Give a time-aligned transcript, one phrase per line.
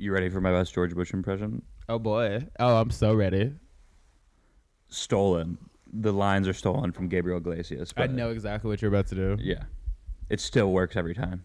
[0.00, 1.60] You ready for my best George Bush impression?
[1.86, 2.46] Oh boy.
[2.58, 3.52] Oh, I'm so ready.
[4.88, 5.58] Stolen.
[5.92, 7.92] The lines are stolen from Gabriel Iglesias.
[7.98, 9.36] I but- know exactly what you're about to do.
[9.38, 9.64] Yeah.
[10.30, 11.42] It still works every time.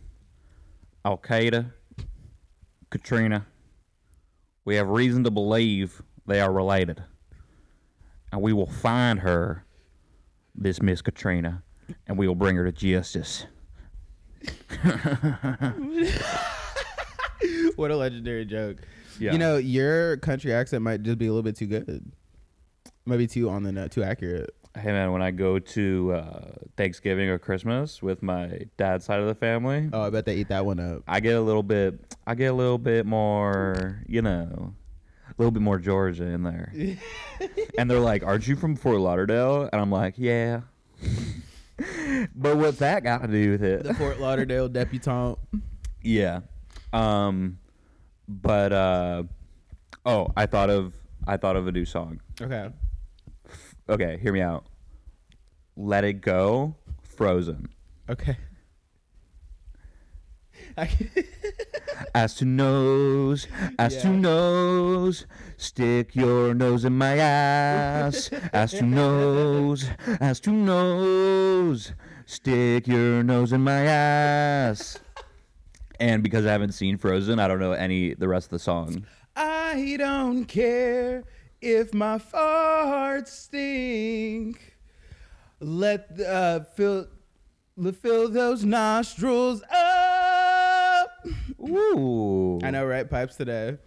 [1.03, 1.73] Al Qaeda,
[2.89, 3.45] Katrina.
[4.63, 7.03] We have reason to believe they are related.
[8.31, 9.65] And we will find her,
[10.55, 11.61] this Miss Katrina,
[12.07, 13.47] and we will bring her to justice.
[17.77, 18.77] what a legendary joke.
[19.19, 19.33] Yeah.
[19.33, 22.11] You know, your country accent might just be a little bit too good.
[23.05, 24.53] Might be too on the nut, too accurate.
[24.77, 29.27] Hey man, when I go to uh, Thanksgiving or Christmas with my dad's side of
[29.27, 31.03] the family, Oh, I bet they eat that one up.
[31.07, 34.73] I get a little bit, I get a little bit more, you know,
[35.29, 36.73] a little bit more Georgia in there.
[37.77, 40.61] and they're like, "Aren't you from Fort Lauderdale?" And I'm like, "Yeah."
[42.35, 43.83] but what's that got to do with it?
[43.83, 45.39] The Fort Lauderdale debutante.
[46.01, 46.41] Yeah.
[46.93, 47.59] Um,
[48.27, 49.23] but uh,
[50.05, 50.93] oh, I thought of
[51.27, 52.21] I thought of a new song.
[52.41, 52.69] Okay.
[53.89, 54.65] Okay, hear me out.
[55.75, 57.69] Let it go, Frozen.
[58.09, 58.37] Okay.
[62.13, 63.47] As to nose,
[63.79, 65.25] as to nose,
[65.57, 68.29] stick your nose in my ass.
[68.51, 69.89] as to nose,
[70.19, 71.93] as to nose,
[72.25, 74.99] stick your nose in my ass.
[75.99, 79.05] And because I haven't seen Frozen, I don't know any the rest of the song.
[79.35, 81.23] I don't care
[81.61, 84.75] if my farts stink.
[85.59, 87.07] Let uh, fill
[88.01, 91.09] fill those nostrils up.
[91.61, 92.59] Ooh.
[92.63, 93.09] I know, right?
[93.09, 93.77] Pipes today.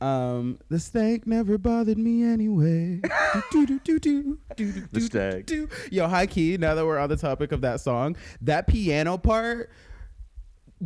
[0.00, 3.00] Um, the stank never bothered me anyway.
[3.50, 5.46] Do, do, do, do, do, do, The do, stank.
[5.46, 5.68] do.
[5.90, 6.56] Yo, high key.
[6.58, 9.70] Now that we're on the topic of that song, that piano part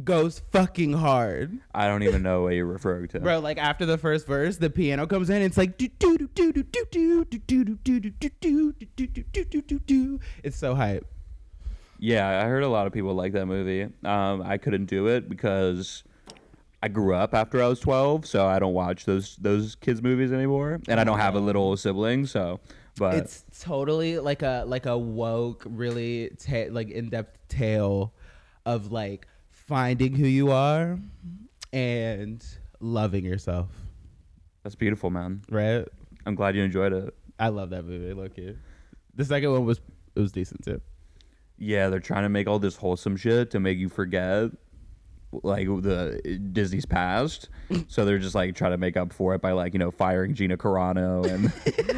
[0.04, 1.58] goes fucking hard.
[1.74, 3.20] I don't even know what you're referring to.
[3.20, 5.42] Bro, like after the first verse, the piano comes in.
[5.42, 9.06] It's like do do do do do do do do do do do do do
[9.06, 10.20] do do do do.
[10.42, 11.06] It's so hype.
[11.98, 13.82] Yeah, I heard a lot of people like that movie.
[14.04, 16.04] Um, I couldn't do it because
[16.82, 20.32] I grew up after I was 12, so I don't watch those those kids movies
[20.32, 22.60] anymore, and I don't have a little sibling, so.
[22.96, 28.12] But It's totally like a like a woke, really ta- like in depth tale
[28.66, 29.26] of like
[29.68, 30.98] finding who you are
[31.74, 32.44] and
[32.80, 33.68] loving yourself.
[34.62, 35.42] that's beautiful, man.
[35.50, 35.86] Right?
[36.26, 37.14] I'm glad you enjoyed it.
[37.38, 38.12] I love that movie.
[38.14, 38.56] Look it.
[39.14, 39.80] The second one was
[40.16, 40.80] it was decent too.
[41.58, 44.50] Yeah, they're trying to make all this wholesome shit to make you forget
[45.42, 47.50] like the Disney's past.
[47.88, 50.34] so they're just like trying to make up for it by like, you know, firing
[50.34, 51.52] Gina Carano and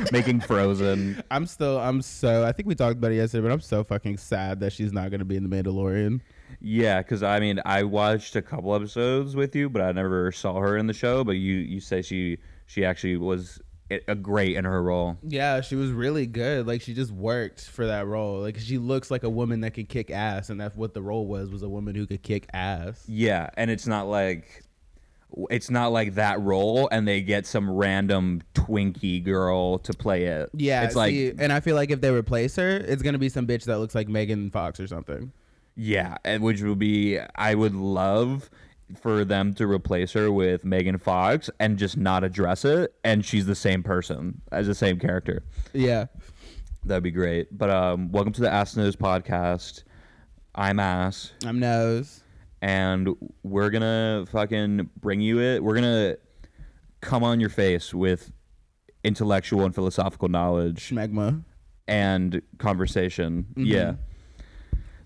[0.12, 1.22] making Frozen.
[1.30, 4.16] I'm still I'm so I think we talked about it yesterday, but I'm so fucking
[4.16, 6.20] sad that she's not gonna be in the Mandalorian.
[6.60, 10.58] Yeah, because I mean, I watched a couple episodes with you, but I never saw
[10.60, 11.24] her in the show.
[11.24, 13.60] But you, you say she, she actually was
[14.06, 15.18] a great in her role.
[15.22, 16.66] Yeah, she was really good.
[16.66, 18.40] Like she just worked for that role.
[18.40, 21.26] Like she looks like a woman that can kick ass, and that's what the role
[21.26, 23.04] was was a woman who could kick ass.
[23.08, 24.62] Yeah, and it's not like,
[25.50, 30.50] it's not like that role, and they get some random Twinkie girl to play it.
[30.54, 33.46] Yeah, it's like, and I feel like if they replace her, it's gonna be some
[33.46, 35.32] bitch that looks like Megan Fox or something.
[35.76, 38.50] Yeah, and which would be, I would love
[39.00, 43.46] for them to replace her with Megan Fox and just not address it, and she's
[43.46, 45.42] the same person as the same character.
[45.72, 46.06] Yeah,
[46.84, 47.56] That'd be great.
[47.56, 49.82] But um, welcome to the Ass Nose podcast.
[50.54, 52.22] I'm Ass, I'm nose.
[52.62, 55.62] and we're gonna fucking bring you it.
[55.62, 56.16] We're gonna
[57.02, 58.32] come on your face with
[59.04, 61.42] intellectual and philosophical knowledge Schmegma.
[61.86, 63.46] and conversation.
[63.54, 63.66] Mhm.
[63.66, 63.94] Yeah,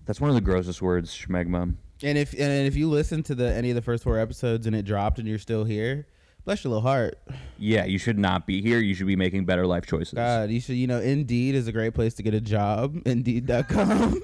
[0.05, 1.75] that's one of the grossest words, schmegma.
[2.03, 4.75] And if and if you listen to the any of the first four episodes and
[4.75, 6.07] it dropped and you're still here,
[6.43, 7.17] bless your little heart.
[7.57, 8.79] Yeah, you should not be here.
[8.79, 10.13] You should be making better life choices.
[10.13, 12.97] God, you should you know Indeed is a great place to get a job.
[13.05, 14.21] Indeed.com.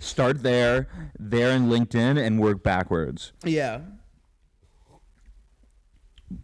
[0.00, 3.32] Start there, there in LinkedIn, and work backwards.
[3.44, 3.80] yeah.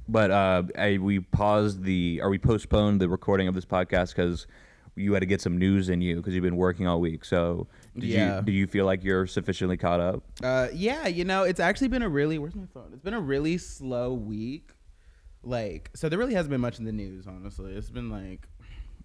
[0.09, 4.47] but uh, I, we paused the or we postponed the recording of this podcast because
[4.97, 7.25] you had to get some news in you because you've been working all week.
[7.25, 8.37] So did Yeah.
[8.39, 10.23] you do you feel like you're sufficiently caught up?
[10.43, 12.91] Uh, yeah, you know, it's actually been a really where's my phone?
[12.93, 14.71] It's been a really slow week.
[15.43, 17.73] Like, so there really hasn't been much in the news, honestly.
[17.75, 18.49] It's been like,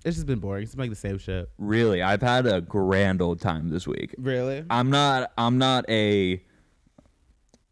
[0.05, 0.63] it's just been boring.
[0.63, 1.49] It's been like the same shit.
[1.57, 4.15] Really, I've had a grand old time this week.
[4.17, 4.63] Really?
[4.69, 5.31] I'm not.
[5.37, 6.41] I'm not a.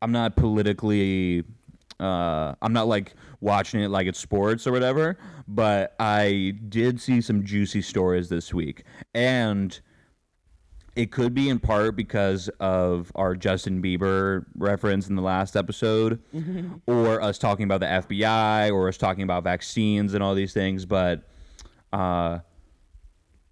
[0.01, 1.43] I'm not politically.
[1.99, 5.17] Uh, I'm not like watching it like it's sports or whatever.
[5.47, 8.83] But I did see some juicy stories this week,
[9.13, 9.79] and
[10.95, 16.19] It could be in part because of our Justin Bieber reference in the last episode,
[16.87, 20.87] or us talking about the FBI, or us talking about vaccines and all these things.
[20.87, 21.21] But
[21.93, 22.39] uh,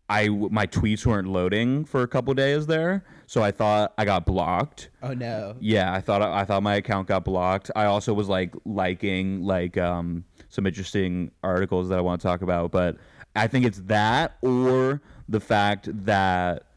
[0.09, 4.25] I my tweets weren't loading for a couple days there, so I thought I got
[4.25, 4.89] blocked.
[5.01, 5.55] Oh no.
[5.59, 7.71] Yeah, I thought I thought my account got blocked.
[7.75, 12.43] I also was like liking like um, some interesting articles that I want to talk
[12.43, 12.97] about, but
[13.35, 16.67] I think it's that or the fact that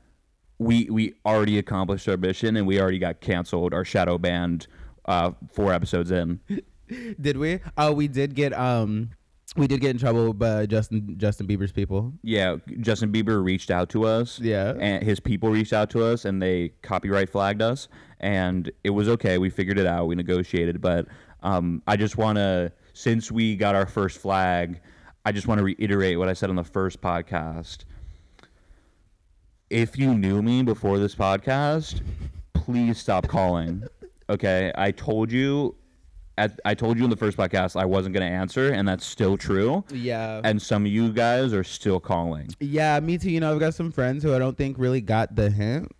[0.58, 4.66] we we already accomplished our mission and we already got canceled our shadow banned
[5.04, 6.40] uh, four episodes in.
[7.20, 7.60] Did we?
[7.76, 9.10] Oh, we did get um,
[9.56, 12.12] we did get in trouble by Justin Justin Bieber's people.
[12.22, 14.38] Yeah, Justin Bieber reached out to us.
[14.38, 14.74] Yeah.
[14.78, 17.88] and his people reached out to us and they copyright flagged us,
[18.20, 19.38] and it was okay.
[19.38, 20.06] We figured it out.
[20.06, 21.06] We negotiated, but
[21.42, 24.80] um, I just want to, since we got our first flag,
[25.24, 27.84] I just want to reiterate what I said on the first podcast.
[29.70, 32.00] If you knew me before this podcast,
[32.54, 33.84] please stop calling.
[34.30, 35.74] Okay, I told you.
[36.38, 39.04] At, I told you in the first podcast I wasn't going to answer, and that's
[39.04, 39.84] still true.
[39.90, 40.40] Yeah.
[40.44, 42.48] And some of you guys are still calling.
[42.60, 43.30] Yeah, me too.
[43.30, 45.90] You know, I've got some friends who I don't think really got the hint.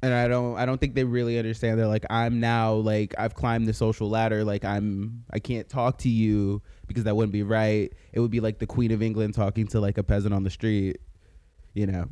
[0.00, 1.78] And I don't I don't think they really understand.
[1.78, 4.44] They're like, I'm now like I've climbed the social ladder.
[4.44, 7.92] Like I'm I can't talk to you because that wouldn't be right.
[8.12, 10.50] It would be like the Queen of England talking to like a peasant on the
[10.50, 10.98] street.
[11.74, 12.04] You know.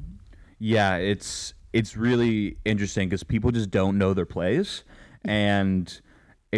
[0.58, 4.82] Yeah, it's it's really interesting because people just don't know their place,
[5.24, 6.00] and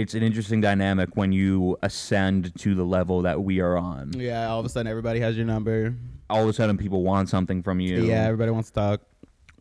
[0.01, 4.13] it's an interesting dynamic when you ascend to the level that we are on.
[4.17, 5.95] Yeah, all of a sudden everybody has your number.
[6.31, 8.05] All of a sudden, people want something from you.
[8.05, 9.01] Yeah, everybody wants to talk.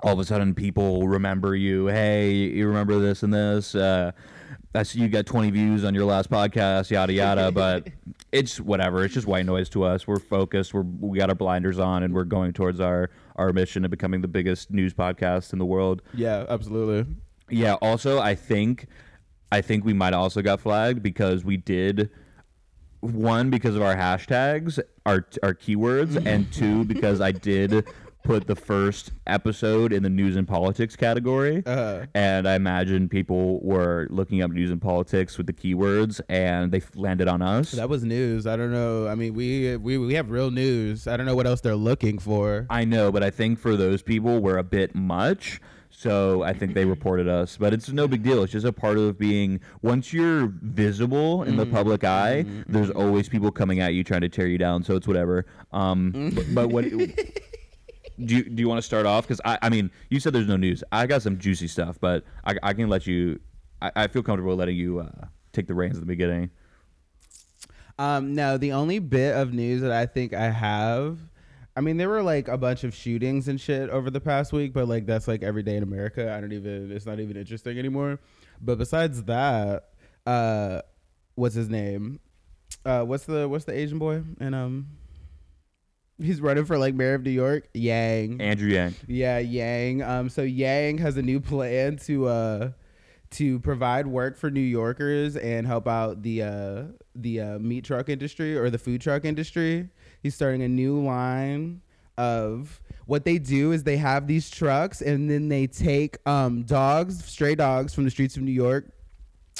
[0.01, 1.87] All of a sudden, people remember you.
[1.87, 3.73] Hey, you remember this and this.
[3.73, 4.11] Uh,
[4.75, 7.51] I see you got 20 views on your last podcast, yada yada.
[7.53, 7.87] But
[8.31, 9.03] it's whatever.
[9.05, 10.05] It's just white noise to us.
[10.05, 10.73] We're focused.
[10.73, 14.21] We're we got our blinders on, and we're going towards our our mission of becoming
[14.21, 16.01] the biggest news podcast in the world.
[16.13, 17.11] Yeah, absolutely.
[17.49, 17.75] Yeah.
[17.75, 18.87] Also, I think,
[19.51, 22.09] I think we might also got flagged because we did
[23.01, 27.87] one because of our hashtags, our our keywords, and two because I did
[28.27, 31.63] put the first episode in the news and politics category.
[31.65, 32.05] Uh-huh.
[32.13, 36.81] And I imagine people were looking up news and politics with the keywords, and they
[36.93, 37.71] landed on us.
[37.71, 38.45] That was news.
[38.45, 39.07] I don't know.
[39.07, 41.07] I mean, we we we have real news.
[41.07, 42.67] I don't know what else they're looking for.
[42.69, 45.61] I know, but I think for those people, we're a bit much.
[45.97, 48.43] So I think they reported us, but it's no big deal.
[48.43, 49.59] It's just a part of being.
[49.81, 54.29] Once you're visible in the public eye, there's always people coming at you trying to
[54.29, 54.83] tear you down.
[54.83, 55.47] So it's whatever.
[55.71, 56.85] Um, but, but what?
[58.23, 59.27] Do you, do you want to start off?
[59.27, 60.83] Because I, I mean, you said there's no news.
[60.91, 63.39] I got some juicy stuff, but I, I can let you.
[63.79, 66.49] I, I feel comfortable letting you uh, take the reins at the beginning.
[67.99, 71.19] Um, no, the only bit of news that I think I have,
[71.77, 74.73] I mean, there were like a bunch of shootings and shit over the past week,
[74.73, 76.33] but like that's like every day in America.
[76.33, 78.19] I don't even, it's not even interesting anymore.
[78.59, 79.89] But besides that,
[80.25, 80.81] uh,
[81.35, 82.19] what's his name?
[82.83, 84.23] Uh, what's the what's the Asian boy?
[84.39, 84.87] And um,
[86.19, 87.69] he's running for like mayor of New York.
[87.75, 88.41] Yang.
[88.41, 88.95] Andrew Yang.
[89.05, 90.01] Yeah, Yang.
[90.01, 92.71] Um, so Yang has a new plan to uh
[93.29, 96.83] to provide work for New Yorkers and help out the uh
[97.13, 99.89] the uh, meat truck industry or the food truck industry.
[100.21, 101.81] He's starting a new line
[102.17, 107.23] of what they do is they have these trucks and then they take um dogs,
[107.25, 108.91] stray dogs from the streets of New York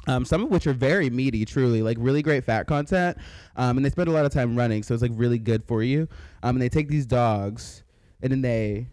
[0.05, 3.17] um, some of which are very meaty, truly, like really great fat content.
[3.55, 5.83] Um, and they spend a lot of time running, so it's like really good for
[5.83, 6.07] you.
[6.43, 7.83] Um, and they take these dogs
[8.21, 8.87] and then they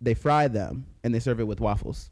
[0.00, 2.10] they fry them and they serve it with waffles.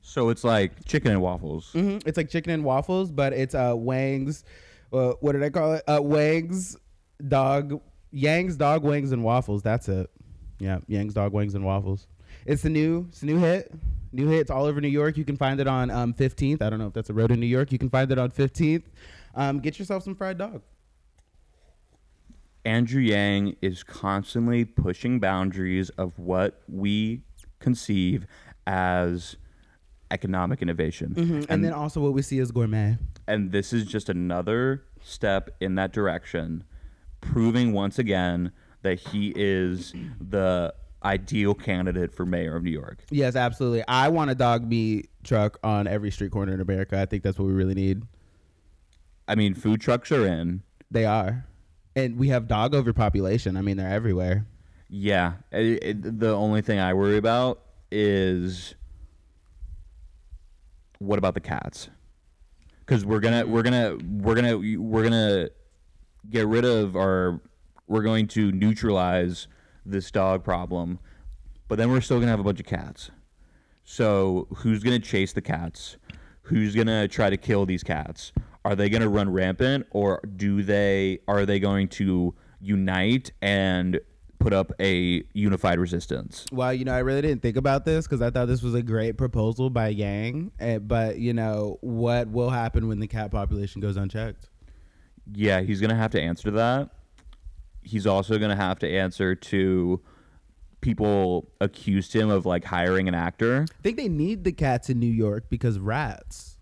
[0.00, 1.72] So it's like chicken and waffles.
[1.72, 4.44] hmm It's like chicken and waffles, but it's uh Wang's.
[4.92, 5.82] Uh, what did I call it?
[5.88, 6.76] Uh, Wang's
[7.26, 7.80] dog,
[8.10, 9.62] Yang's dog wings and waffles.
[9.62, 10.10] That's it.
[10.58, 12.06] Yeah, Yang's dog wings and waffles.
[12.46, 13.72] It's a new, it's a new hit.
[14.12, 15.16] New hits all over New York.
[15.18, 16.62] You can find it on um, 15th.
[16.62, 17.72] I don't know if that's a road in New York.
[17.72, 18.84] You can find it on 15th.
[19.34, 20.62] Um, get yourself some fried dog.
[22.64, 27.22] Andrew Yang is constantly pushing boundaries of what we
[27.60, 28.26] conceive
[28.66, 29.36] as
[30.10, 31.14] economic innovation.
[31.16, 32.96] And, And, then also what we see as gourmet.
[33.28, 36.64] and this is just another step in that direction,
[37.20, 40.72] proving once again that he is the
[41.04, 43.04] ideal candidate for mayor of New York.
[43.10, 43.84] Yes, absolutely.
[43.88, 47.00] I want a dog meat truck on every street corner in America.
[47.00, 48.02] I think that's what we really need.
[49.28, 50.62] I mean, food trucks are in.
[50.90, 51.46] They are.
[51.96, 53.56] And we have dog overpopulation.
[53.56, 54.46] I mean, they're everywhere.
[54.88, 55.34] Yeah.
[55.50, 58.74] It- it- the only thing I worry about is
[60.98, 61.88] what about the cats?
[62.80, 65.48] Because we're gonna we're gonna we're gonna we're gonna
[66.30, 67.40] get rid of our
[67.88, 69.46] we're going to neutralize
[69.84, 70.98] this dog problem
[71.68, 73.10] but then we're still gonna have a bunch of cats.
[73.84, 75.96] So who's gonna chase the cats?
[76.42, 78.32] Who's gonna try to kill these cats?
[78.64, 81.20] Are they gonna run rampant, or do they?
[81.28, 84.00] Are they going to unite and
[84.38, 86.46] put up a unified resistance?
[86.52, 88.82] Well, you know, I really didn't think about this because I thought this was a
[88.82, 90.52] great proposal by Yang.
[90.60, 94.50] eh, but you know, what will happen when the cat population goes unchecked?
[95.32, 96.90] Yeah, he's gonna have to answer to that.
[97.82, 100.00] He's also gonna have to answer to
[100.80, 103.66] people accused him of like hiring an actor.
[103.70, 106.58] I think they need the cats in New York because rats.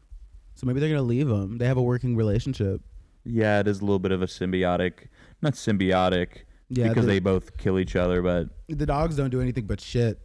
[0.54, 1.58] So maybe they're gonna leave them.
[1.58, 2.80] They have a working relationship.
[3.24, 5.08] Yeah, it is a little bit of a symbiotic,
[5.42, 9.40] not symbiotic, Yeah, because the- they both kill each other, but The dogs don't do
[9.40, 10.20] anything but shit.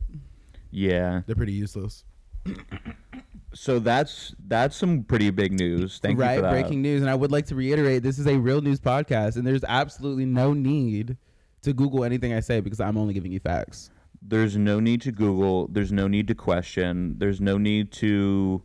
[0.72, 1.22] yeah.
[1.26, 2.04] They're pretty useless.
[3.54, 6.00] So that's that's some pretty big news.
[6.00, 6.52] Thank right, you for that.
[6.52, 7.02] breaking news.
[7.02, 10.26] And I would like to reiterate this is a real news podcast, and there's absolutely
[10.26, 11.18] no need
[11.64, 13.90] to Google anything I say because I'm only giving you facts.
[14.22, 15.68] There's no need to Google.
[15.68, 17.16] There's no need to question.
[17.18, 18.62] There's no need to.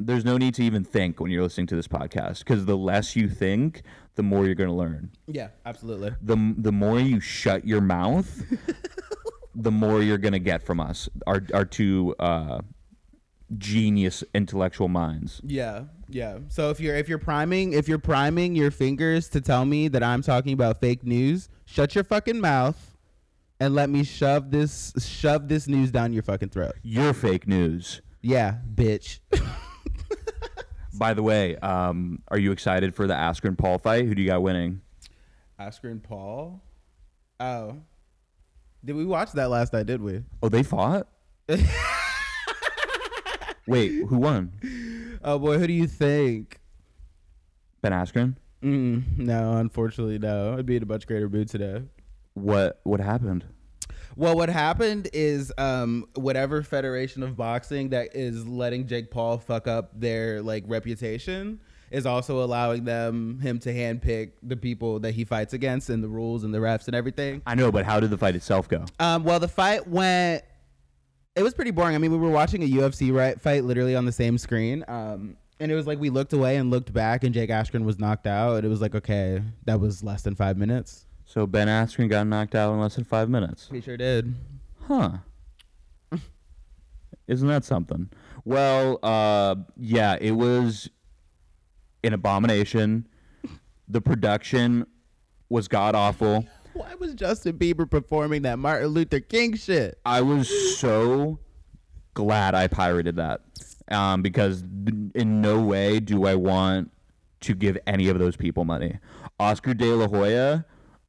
[0.00, 3.16] There's no need to even think when you're listening to this podcast because the less
[3.16, 3.82] you think,
[4.14, 5.10] the more you're going to learn.
[5.26, 6.10] Yeah, absolutely.
[6.22, 8.44] the the more you shut your mouth,
[9.54, 11.08] the more you're gonna get from us.
[11.26, 12.60] Our our two uh,
[13.56, 15.40] genius intellectual minds.
[15.44, 16.38] Yeah, yeah.
[16.48, 20.02] So if you're if you're priming if you're priming your fingers to tell me that
[20.02, 22.96] I'm talking about fake news, shut your fucking mouth
[23.60, 26.74] and let me shove this shove this news down your fucking throat.
[26.82, 28.02] You're fake news.
[28.20, 29.20] Yeah, bitch.
[30.94, 34.06] By the way, um, are you excited for the Askren Paul fight?
[34.06, 34.80] Who do you got winning?
[35.58, 36.62] Oscar and Paul.
[37.40, 37.76] Oh.
[38.84, 40.22] Did we watch that last night, did we?
[40.42, 41.08] Oh, they fought.
[43.68, 45.18] Wait, who won?
[45.22, 46.58] Oh boy, who do you think?
[47.82, 48.36] Ben Askren.
[48.62, 50.56] Mm, no, unfortunately, no.
[50.58, 51.82] I'd be in a much greater mood today.
[52.34, 53.44] What what happened?
[54.16, 59.68] Well, what happened is um, whatever federation of boxing that is letting Jake Paul fuck
[59.68, 61.60] up their like reputation
[61.90, 66.08] is also allowing them him to handpick the people that he fights against and the
[66.08, 67.42] rules and the refs and everything.
[67.46, 68.84] I know, but how did the fight itself go?
[68.98, 70.42] Um, well, the fight went.
[71.38, 71.94] It was pretty boring.
[71.94, 74.84] I mean, we were watching a UFC right fight literally on the same screen.
[74.88, 77.96] Um, and it was like we looked away and looked back, and Jake Askren was
[77.96, 78.56] knocked out.
[78.56, 81.06] And it was like, okay, that was less than five minutes.
[81.26, 83.68] So Ben Askren got knocked out in less than five minutes.
[83.70, 84.34] He sure did.
[84.88, 85.18] Huh.
[87.28, 88.10] Isn't that something?
[88.44, 90.90] Well, uh, yeah, it was
[92.02, 93.06] an abomination.
[93.86, 94.86] The production
[95.48, 96.46] was god awful.
[96.78, 99.98] Why was Justin Bieber performing that Martin Luther King shit?
[100.06, 101.40] I was so
[102.14, 103.40] glad I pirated that
[103.90, 106.92] um, because in no way do I want
[107.40, 108.98] to give any of those people money.
[109.40, 110.66] Oscar De La Hoya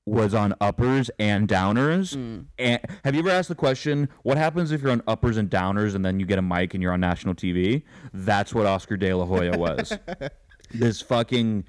[0.07, 2.13] was on uppers and downers.
[2.57, 5.93] And have you ever asked the question, what happens if you're on uppers and downers
[5.93, 7.83] and then you get a mic and you're on national TV?
[8.11, 9.95] That's what Oscar De La Hoya was.
[10.71, 11.63] this fucking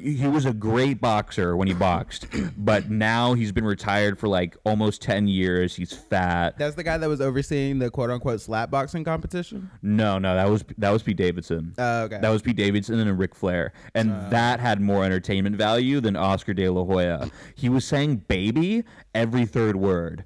[0.00, 4.56] he was a great boxer when he boxed, but now he's been retired for like
[4.64, 5.76] almost 10 years.
[5.76, 6.58] He's fat.
[6.58, 9.70] That's the guy that was overseeing the quote unquote slap boxing competition.
[9.82, 11.74] No, no, that was that was Pete Davidson.
[11.78, 12.18] Oh, okay.
[12.20, 14.30] That was Pete Davidson and Ric Flair, and oh.
[14.30, 17.30] that had more entertainment value than Oscar De La Hoya.
[17.54, 18.84] He was saying "baby"
[19.14, 20.24] every third word.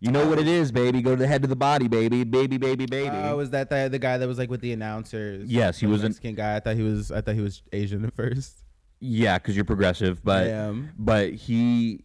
[0.00, 1.00] You know what it is, baby.
[1.00, 3.16] Go to the head to the body, baby, baby, baby, baby.
[3.16, 5.50] Oh, was that the, the guy that was like with the announcers?
[5.50, 6.56] Yes, he The was an- Mexican guy.
[6.56, 7.10] I thought he was.
[7.10, 8.62] I thought he was Asian at first.
[9.00, 10.92] Yeah, because you're progressive, but am.
[10.98, 12.04] but he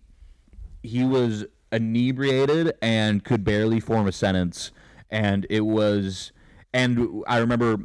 [0.84, 4.72] he was inebriated and could barely form a sentence,
[5.10, 6.32] and it was.
[6.74, 7.78] And I remember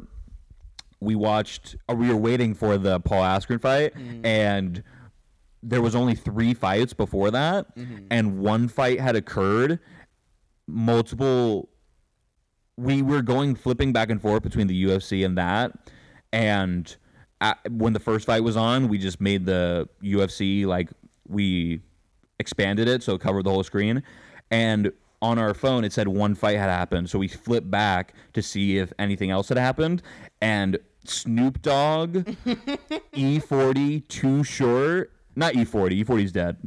[0.99, 1.75] we watched.
[1.87, 4.25] Or we were waiting for the Paul Askren fight, mm-hmm.
[4.25, 4.83] and
[5.63, 8.05] there was only three fights before that, mm-hmm.
[8.11, 9.79] and one fight had occurred.
[10.67, 11.69] Multiple.
[12.75, 15.71] We were going flipping back and forth between the UFC and that,
[16.31, 16.95] and
[17.69, 20.89] when the first fight was on, we just made the UFC like
[21.27, 21.81] we
[22.39, 24.03] expanded it so it covered the whole screen,
[24.51, 24.91] and
[25.21, 28.77] on our phone it said one fight had happened, so we flipped back to see
[28.77, 30.01] if anything else had happened,
[30.41, 32.17] and Snoop Dogg,
[33.13, 36.57] E40, Too Short, not E E40, E40's dead.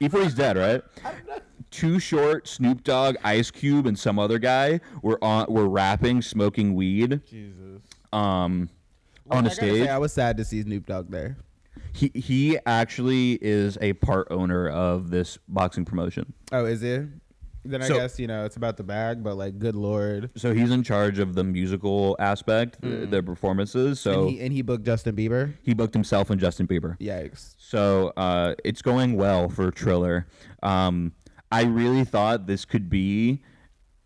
[0.00, 0.82] E40's dead, right?
[1.70, 6.74] Too Short, Snoop Dogg, Ice Cube, and some other guy were on were rapping, smoking
[6.74, 7.82] weed Jesus.
[8.12, 8.68] um,
[9.30, 9.82] on a I stage.
[9.84, 11.36] say, I was sad to see Snoop Dogg there.
[11.92, 16.32] He he actually is a part owner of this boxing promotion.
[16.52, 17.08] Oh, is it?
[17.64, 20.30] Then I So- guess you know it's about the bag, but like, good lord.
[20.36, 24.00] So he's in charge of the musical aspect, the, the performances.
[24.00, 25.54] So and he, he and he booked Justin Bieber.
[25.62, 26.98] He booked himself and Justin Bieber.
[26.98, 27.54] Yikes.
[27.58, 30.26] So uh, it's going well for Triller.
[30.62, 31.12] Um,
[31.50, 33.42] I really thought this could be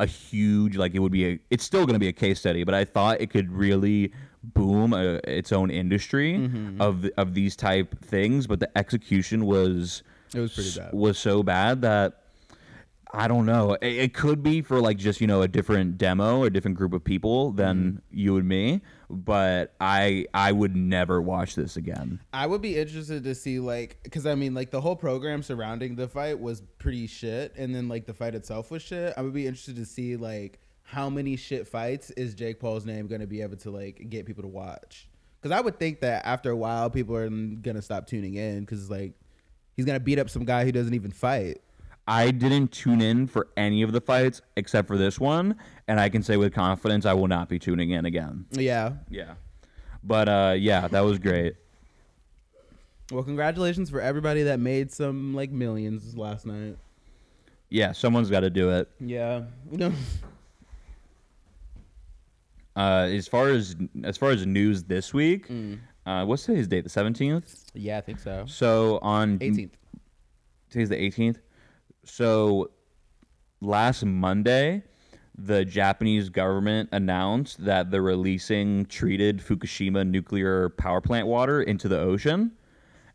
[0.00, 2.64] a huge like it would be a it's still going to be a case study
[2.64, 6.80] but i thought it could really boom a, its own industry Mm-hmm.
[6.80, 10.02] of of these type things but the execution was
[10.34, 10.92] It was pretty bad.
[10.92, 12.18] was so bad that
[13.14, 13.74] I don't know.
[13.82, 16.94] It, it could be for like just you know a different demo, a different group
[16.94, 18.18] of people than Mm-hmm.
[18.18, 18.80] you and me.
[19.10, 22.20] But I I would never watch this again.
[22.32, 25.94] I would be interested to see like because I mean like the whole program surrounding
[25.94, 29.12] the fight was pretty shit, and then like the fight itself was shit.
[29.14, 30.58] I would be interested to see like
[30.92, 34.26] how many shit fights is Jake Paul's name going to be able to like get
[34.26, 35.08] people to watch?
[35.40, 38.90] Because I would think that after a while people are gonna stop tuning in because
[38.90, 39.14] like
[39.74, 41.62] he's gonna beat up some guy who doesn't even fight.
[42.06, 45.56] I didn't tune in for any of the fights except for this one,
[45.88, 48.44] and I can say with confidence I will not be tuning in again.
[48.50, 48.92] Yeah.
[49.08, 49.34] Yeah.
[50.04, 51.54] But uh, yeah, that was great.
[53.10, 56.76] Well, congratulations for everybody that made some like millions last night.
[57.70, 58.90] Yeah, someone's got to do it.
[59.00, 59.44] Yeah.
[62.76, 65.78] Uh, as far as as far as news this week, Mm.
[66.06, 66.84] uh, what's today's date?
[66.84, 67.70] The seventeenth.
[67.74, 68.44] yeah, I think so.
[68.46, 69.72] So on 18th.
[70.70, 71.36] today's the 18th.
[72.04, 72.70] So
[73.60, 74.82] last Monday,
[75.36, 81.98] the Japanese government announced that they're releasing treated Fukushima nuclear power plant water into the
[81.98, 82.52] ocean.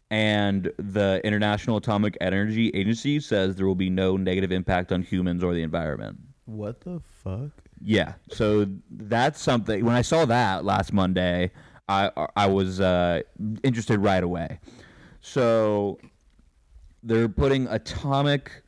[0.10, 5.44] And the International Atomic Energy Agency says there will be no negative impact on humans
[5.44, 6.18] or the environment.
[6.46, 7.52] What the fuck?
[7.81, 9.86] Yeah, so that's something.
[9.86, 11.51] When I saw that last Monday,
[11.88, 13.22] I I was uh,
[13.63, 14.60] interested right away.
[15.22, 16.00] So
[17.03, 18.63] they're putting atomic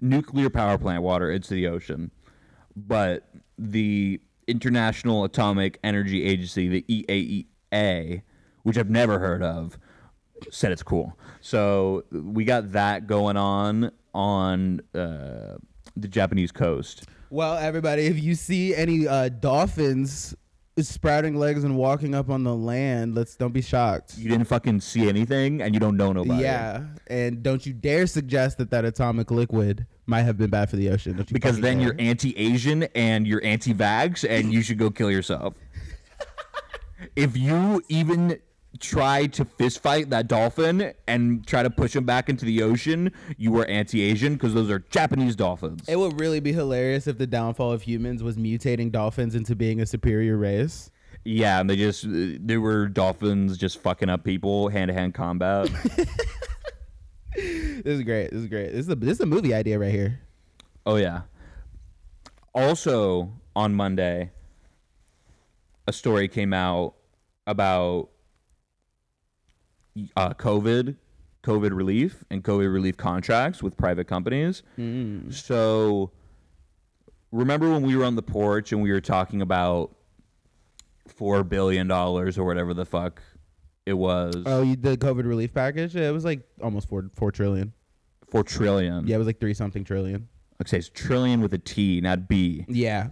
[0.00, 2.10] nuclear power plant water into the ocean,
[2.76, 3.28] but
[3.58, 8.22] the International Atomic Energy Agency, the EAEA,
[8.62, 9.78] which I've never heard of,
[10.50, 11.18] said it's cool.
[11.40, 15.58] So we got that going on on uh,
[15.96, 17.04] the Japanese coast.
[17.30, 20.34] Well, everybody, if you see any uh, dolphins
[20.78, 24.16] sprouting legs and walking up on the land, let's don't be shocked.
[24.16, 26.42] You didn't fucking see anything, and you don't know nobody.
[26.42, 30.76] Yeah, and don't you dare suggest that that atomic liquid might have been bad for
[30.76, 31.24] the ocean.
[31.30, 31.88] Because then dare.
[31.88, 35.54] you're anti-Asian and you're anti-vax, and you should go kill yourself.
[37.16, 38.38] if you even
[38.80, 43.12] try to fist fight that dolphin and try to push him back into the ocean,
[43.36, 45.88] you were anti-Asian because those are Japanese dolphins.
[45.88, 49.80] It would really be hilarious if the downfall of humans was mutating dolphins into being
[49.80, 50.90] a superior race.
[51.24, 55.70] yeah, and they just there were dolphins just fucking up people hand-to-hand combat.
[57.34, 58.30] This is great.
[58.30, 58.72] This is great.
[58.72, 60.18] This is a this is a movie idea right here.
[60.84, 61.22] Oh yeah.
[62.52, 64.32] Also on Monday,
[65.86, 66.94] a story came out
[67.46, 68.08] about
[70.16, 70.96] uh, COVID,
[71.42, 74.62] COVID relief, and COVID relief contracts with private companies.
[75.30, 76.10] So,
[77.32, 79.94] remember when we were on the porch and we were talking about
[81.06, 83.22] four billion dollars or whatever the fuck
[83.86, 85.96] it was, Oh, you the COVID relief package?
[85.96, 87.72] It was like almost four four trillion.
[88.30, 89.06] four trillion.
[89.06, 90.28] Yeah, it was like three something trillion.
[90.60, 92.64] Okay, it's trillion with a T, not B.
[92.68, 93.10] Yeah.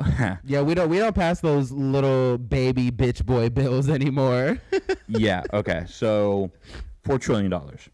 [0.44, 4.60] Yeah, we don't we don't pass those little baby bitch boy bills anymore.
[5.08, 5.42] yeah.
[5.52, 5.84] Okay.
[5.88, 6.50] So,
[7.04, 7.88] four trillion dollars.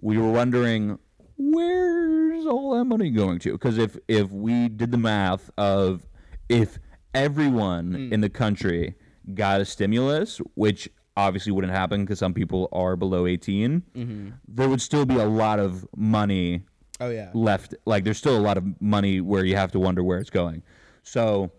[0.00, 0.98] We were wondering
[1.36, 3.52] where's all that money going to?
[3.52, 6.06] Because if if we did the math of
[6.48, 6.78] if
[7.14, 8.12] everyone hmm.
[8.12, 8.94] in the country
[9.34, 14.30] got a stimulus, which obviously wouldn't happen because some people are below 18, mm-hmm.
[14.48, 16.62] there would still be a lot of money
[17.00, 17.30] oh yeah.
[17.34, 20.30] left like there's still a lot of money where you have to wonder where it's
[20.30, 20.62] going
[21.10, 21.50] so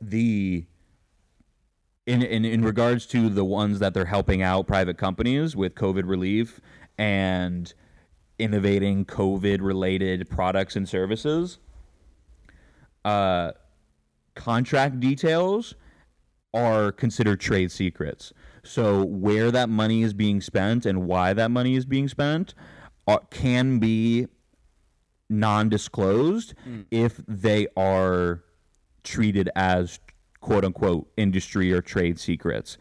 [0.00, 0.64] the
[2.06, 6.08] in, in in regards to the ones that they're helping out private companies with covid
[6.08, 6.60] relief
[6.96, 7.74] and
[8.38, 11.58] innovating covid related products and services
[13.04, 13.50] uh
[14.34, 15.74] contract details
[16.52, 18.32] are considered trade secrets.
[18.64, 22.54] So where that money is being spent and why that money is being spent
[23.06, 24.26] uh, can be
[25.28, 26.54] non-disclosed
[26.90, 28.42] if they are
[29.04, 29.98] treated as
[30.40, 32.78] quote unquote industry or trade secrets.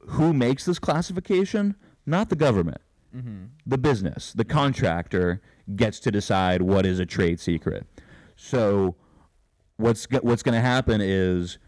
[0.00, 1.76] Who makes this classification?
[2.06, 2.80] Not the government.
[3.14, 3.44] Mm-hmm.
[3.66, 5.40] The business, the contractor
[5.76, 7.86] gets to decide what is a trade secret.
[8.36, 8.96] So
[9.76, 11.58] what's what's going to happen is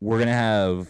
[0.00, 0.88] we're going to have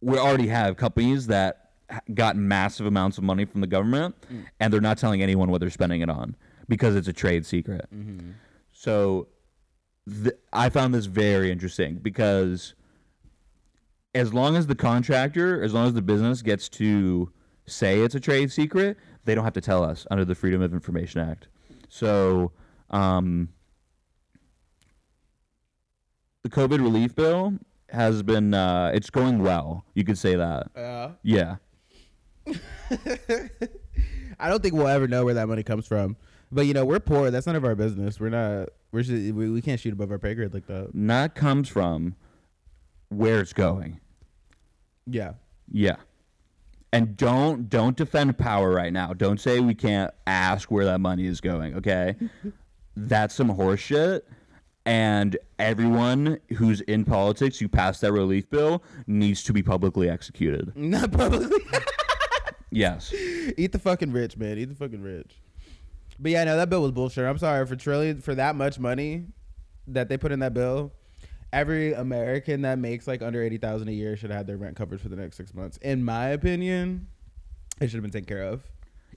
[0.00, 1.70] we already have companies that
[2.14, 4.44] got massive amounts of money from the government mm.
[4.58, 6.34] and they're not telling anyone what they're spending it on
[6.68, 7.86] because it's a trade secret.
[7.94, 8.30] Mm-hmm.
[8.72, 9.28] So
[10.08, 12.74] th- I found this very interesting because
[14.14, 17.30] as long as the contractor, as long as the business gets to
[17.66, 20.72] say it's a trade secret, they don't have to tell us under the Freedom of
[20.72, 21.48] Information Act.
[21.88, 22.52] So,
[22.90, 23.48] um,
[26.42, 27.54] the COVID relief bill
[27.90, 29.84] has been uh, it's going well.
[29.94, 30.70] You could say that.
[30.76, 31.10] Yeah.
[31.22, 31.56] Yeah.
[34.40, 36.16] I don't think we'll ever know where that money comes from.
[36.52, 37.30] But you know, we're poor.
[37.30, 38.20] That's none of our business.
[38.20, 38.68] We're not.
[38.92, 40.90] We're just, we, we can't shoot above our pay grade like that.
[40.92, 42.14] That comes from
[43.08, 44.00] where it's going.
[45.06, 45.32] Yeah.
[45.70, 45.96] Yeah.
[46.92, 49.14] And don't don't defend power right now.
[49.14, 52.16] Don't say we can't ask where that money is going, okay?
[52.96, 54.22] That's some horseshit.
[54.84, 60.76] And everyone who's in politics who passed that relief bill needs to be publicly executed.
[60.76, 61.56] Not publicly.
[62.72, 63.12] Yes.
[63.12, 64.56] Eat the fucking rich, man.
[64.56, 65.36] Eat the fucking rich.
[66.22, 67.24] But yeah, no, that bill was bullshit.
[67.26, 69.26] I'm sorry for trillion for that much money
[69.88, 70.92] that they put in that bill.
[71.52, 74.76] Every American that makes like under eighty thousand a year should have had their rent
[74.76, 75.76] covered for the next six months.
[75.78, 77.08] In my opinion,
[77.80, 78.62] it should have been taken care of.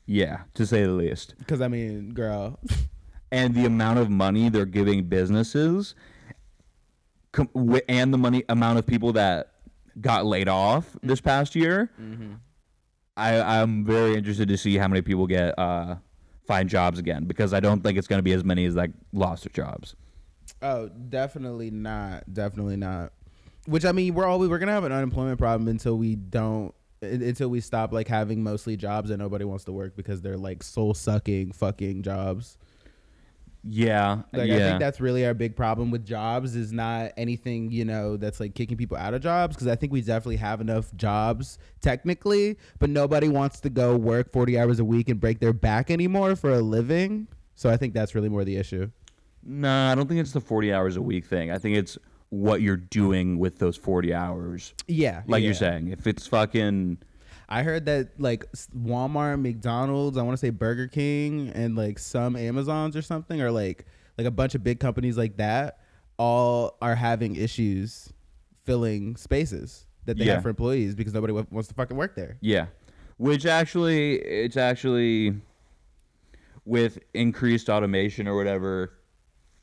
[0.06, 1.36] Yeah, to say the least.
[1.38, 2.60] Because I mean, girl,
[3.32, 5.94] And the amount of money they're giving businesses
[7.32, 7.50] com-
[7.89, 9.52] and the money amount of people that
[10.00, 11.89] got laid off this past year
[13.18, 15.96] I, I'm very interested to see how many people get uh,
[16.45, 18.91] find jobs again because I don't think it's going to be as many as that
[19.13, 19.95] lost their jobs.
[20.62, 23.12] oh, definitely not, definitely not.
[23.65, 27.49] Which I mean, we're always we're gonna have an unemployment problem until we don't until
[27.49, 30.93] we stop like having mostly jobs that nobody wants to work because they're like soul
[30.93, 32.58] sucking fucking jobs.
[33.67, 37.71] Yeah, Like yeah, I think that's really our big problem with jobs is not anything,
[37.71, 40.62] you know, that's like kicking people out of jobs because I think we definitely have
[40.62, 45.39] enough jobs technically, but nobody wants to go work 40 hours a week and break
[45.39, 47.28] their back anymore for a living.
[47.56, 48.91] So I think that's really more the issue.
[49.43, 51.49] no, I don't think it's the 40 hours a week thing.
[51.49, 51.97] I think it's
[52.30, 54.75] what you're doing with those 40 hours.
[54.88, 55.23] Yeah.
[55.25, 55.45] Like yeah.
[55.45, 56.99] you're saying, if it's fucking
[57.47, 62.36] I heard that like Walmart, McDonald's, I want to say Burger King and like some
[62.36, 63.86] Amazons or something or like
[64.17, 65.79] like a bunch of big companies like that
[66.17, 68.12] all are having issues
[68.63, 70.36] filling spaces that they Yeah.
[70.36, 72.38] have for employees because nobody wa- wants to fucking work there.
[72.41, 72.67] Yeah.
[73.17, 75.36] Which actually, it's actually
[76.65, 78.93] with increased automation or whatever,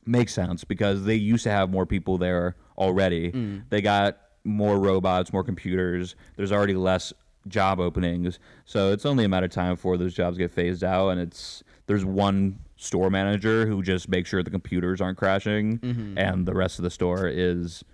[0.07, 3.33] makes sense because they used to have more people there already.
[3.33, 3.65] Mm.
[3.71, 6.15] They got more robots, more computers.
[6.37, 7.13] There's already less
[7.49, 8.39] job openings.
[8.65, 11.11] So it's only a matter of time before those jobs get phased out.
[11.11, 16.19] And it's there's one store manager who just makes sure the computers aren't crashing, mm-hmm.
[16.19, 17.85] and the rest of the store is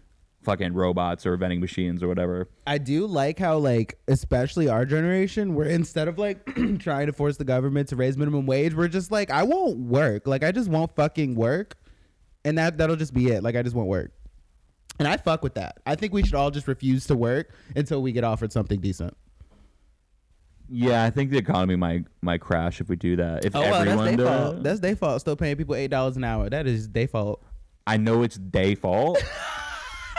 [0.42, 2.48] fucking robots or vending machines or whatever.
[2.66, 6.44] I do like how like especially our generation where instead of like
[6.78, 10.26] trying to force the government to raise minimum wage, we're just like I won't work.
[10.26, 11.76] Like I just won't fucking work.
[12.44, 13.42] And that that'll just be it.
[13.42, 14.12] Like I just won't work.
[14.98, 15.78] And I fuck with that.
[15.86, 19.16] I think we should all just refuse to work until we get offered something decent.
[20.70, 23.44] Yeah, I think the economy might might crash if we do that.
[23.44, 24.62] If Oh well, everyone that's their does, fault.
[24.62, 25.20] That's their fault.
[25.22, 26.50] Still paying people eight dollars an hour.
[26.50, 27.42] That is their fault.
[27.86, 29.22] I know it's their fault,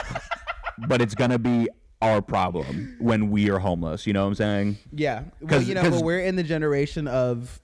[0.88, 1.68] but it's gonna be
[2.02, 4.06] our problem when we are homeless.
[4.06, 4.78] You know what I'm saying?
[4.92, 5.24] Yeah.
[5.40, 7.60] Well, 'Cause- you know, 'cause- but we're in the generation of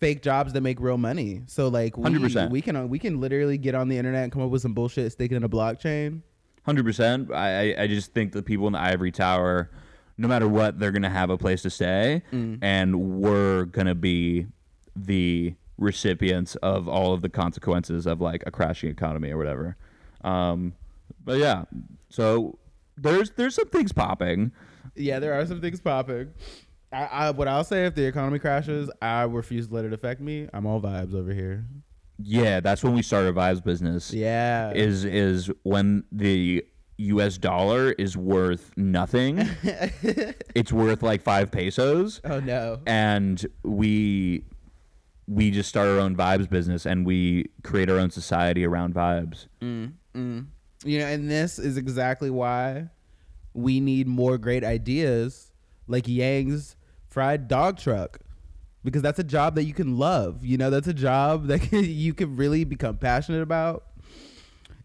[0.00, 1.42] fake jobs that make real money.
[1.46, 2.50] So like we 100%.
[2.50, 5.12] we can we can literally get on the internet and come up with some bullshit,
[5.12, 6.22] stick it in a blockchain.
[6.64, 7.32] Hundred percent.
[7.32, 9.70] I I I just think the people in the ivory tower,
[10.18, 12.58] no matter what, they're gonna have a place to stay, Mm.
[12.62, 14.46] and we're gonna be
[14.94, 19.76] the recipients of all of the consequences of like a crashing economy or whatever.
[20.22, 20.74] Um,
[21.24, 21.64] but yeah,
[22.08, 22.58] so
[22.96, 24.52] there's there's some things popping.
[24.94, 26.28] Yeah, there are some things popping.
[26.92, 30.20] I, I what I'll say if the economy crashes, I refuse to let it affect
[30.20, 30.48] me.
[30.52, 31.64] I'm all vibes over here.
[32.18, 34.12] Yeah, that's when we start a vibes business.
[34.12, 34.72] Yeah.
[34.72, 36.64] Is is when the
[37.02, 37.38] U.S.
[37.38, 39.38] dollar is worth nothing.
[40.54, 42.80] it's worth like five pesos, oh no.
[42.86, 44.44] and we
[45.26, 49.46] we just start our own vibes business, and we create our own society around vibes.
[49.60, 50.46] Mm, mm.
[50.84, 52.88] You know, and this is exactly why
[53.54, 55.52] we need more great ideas
[55.86, 56.76] like Yang's
[57.08, 58.18] fried dog truck.
[58.84, 60.44] Because that's a job that you can love.
[60.44, 63.84] You know, that's a job that can, you can really become passionate about.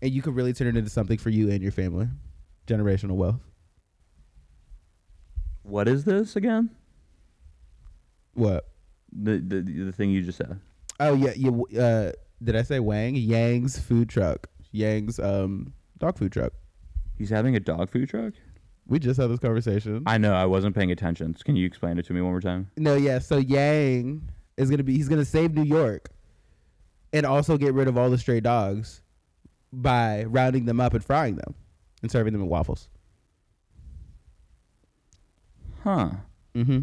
[0.02, 2.08] And you can really turn it into something for you and your family.
[2.68, 3.42] Generational wealth.
[5.64, 6.70] What is this again?
[8.34, 8.68] What?
[9.12, 10.60] The the the thing you just said.
[11.00, 11.82] Oh yeah, yeah.
[11.82, 12.12] Uh,
[12.44, 13.16] did I say Wang?
[13.16, 14.48] Yang's food truck.
[14.72, 16.54] Yang's um dog food truck.
[17.18, 18.34] He's having a dog food truck.
[18.86, 20.04] We just had this conversation.
[20.06, 20.34] I know.
[20.34, 21.34] I wasn't paying attention.
[21.34, 22.70] Can you explain it to me one more time?
[22.78, 23.20] No, yeah.
[23.20, 26.10] So Yang is gonna be he's gonna save New York,
[27.12, 29.02] and also get rid of all the stray dogs
[29.74, 31.54] by rounding them up and frying them
[32.02, 32.90] and serving them in waffles.
[35.84, 36.10] Huh.
[36.56, 36.80] Mm-hmm.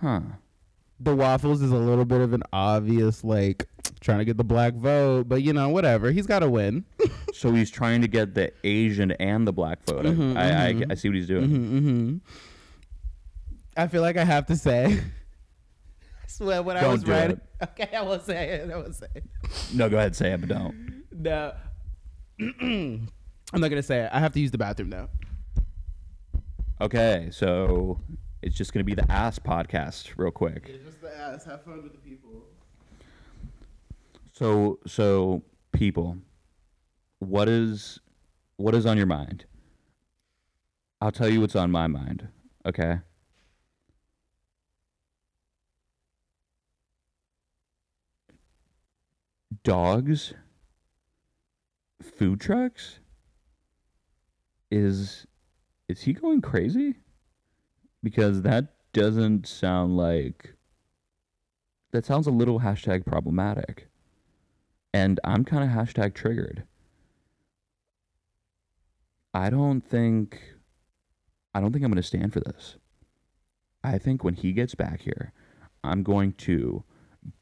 [0.00, 0.20] Huh.
[1.00, 3.66] the waffles is a little bit of an obvious like
[4.00, 6.10] trying to get the black vote, but you know whatever.
[6.10, 6.84] He's got to win.
[7.34, 10.04] So he's trying to get the Asian and the black vote.
[10.04, 11.48] I- Mhm, I, I, see what he's doing.
[11.48, 12.16] hmm
[13.74, 15.00] I feel like I have to say.
[16.22, 17.40] I swear when I Don't was writing.
[17.80, 18.70] Okay, I will say it.
[18.70, 19.24] I will say it.
[19.72, 21.04] No, go ahead and say it, but don't.
[21.12, 21.52] No.
[22.40, 23.08] I'm
[23.54, 24.10] not gonna say it.
[24.12, 25.08] I have to use the bathroom now.
[26.80, 28.00] Okay, so
[28.42, 30.66] it's just gonna be the ass podcast, real quick.
[30.84, 31.44] just the ass.
[31.44, 32.42] Have fun with the people.
[34.32, 36.16] So, so people,
[37.20, 38.00] what is
[38.56, 39.44] what is on your mind?
[41.00, 42.28] I'll tell you what's on my mind.
[42.66, 42.98] Okay.
[49.64, 50.34] Dogs,
[52.00, 52.98] food trucks.
[54.70, 55.26] Is
[55.88, 56.96] is he going crazy?
[58.02, 60.54] Because that doesn't sound like.
[61.92, 63.88] That sounds a little hashtag problematic
[64.92, 66.64] and I'm kind of hashtag triggered.
[69.34, 70.40] I don't think
[71.54, 72.76] I don't think I'm going to stand for this.
[73.82, 75.32] I think when he gets back here,
[75.82, 76.84] I'm going to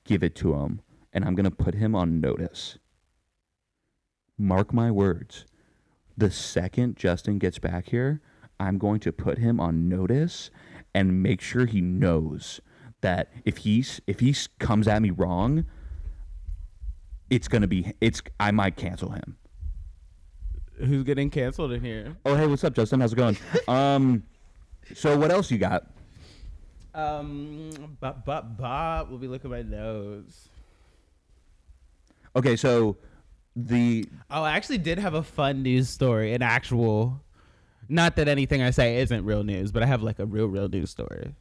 [0.04, 0.80] give it to him
[1.12, 2.79] and I'm going to put him on notice.
[4.38, 5.44] Mark my words.
[6.16, 8.20] The second Justin gets back here,
[8.59, 10.51] I'm going to put him on notice
[10.94, 12.61] and make sure he knows
[13.01, 15.64] that if he's if he comes at me wrong,
[17.31, 19.37] it's gonna be it's I might cancel him.
[20.79, 22.16] Who's getting canceled in here?
[22.27, 23.01] Oh hey, what's up, Justin?
[23.01, 23.38] How's it going?
[23.68, 24.25] um,
[24.94, 25.87] so what else you got?
[26.94, 30.50] Um, Bob, Bob, Bob will be looking at my nose.
[32.37, 32.97] Okay, so
[33.57, 37.21] the Oh, I actually did have a fun news story, an actual.
[37.88, 40.69] Not that anything I say isn't real news, but I have like a real, real
[40.69, 41.35] news story.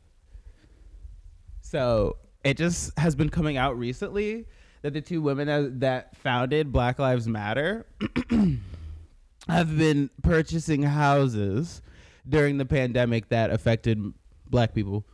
[1.62, 4.48] So it just has been coming out recently
[4.82, 7.86] that the two women that, that founded Black Lives Matter
[9.48, 11.84] have been purchasing houses
[12.28, 14.02] during the pandemic that affected
[14.50, 15.06] black people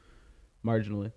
[0.63, 1.11] marginally.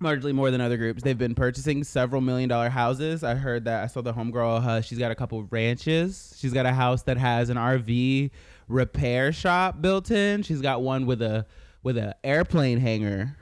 [0.00, 1.02] Marginally more than other groups.
[1.02, 3.24] They've been purchasing several million dollar houses.
[3.24, 3.82] I heard that.
[3.82, 4.64] I saw the homegirl.
[4.64, 6.36] Uh, she's got a couple ranches.
[6.38, 8.30] She's got a house that has an RV
[8.68, 10.42] repair shop built in.
[10.42, 11.46] She's got one with a
[11.82, 13.36] with a airplane hangar,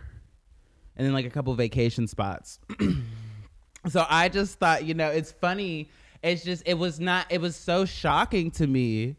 [0.96, 2.58] and then like a couple vacation spots.
[3.88, 5.90] so I just thought, you know, it's funny.
[6.22, 7.26] It's just it was not.
[7.30, 9.16] It was so shocking to me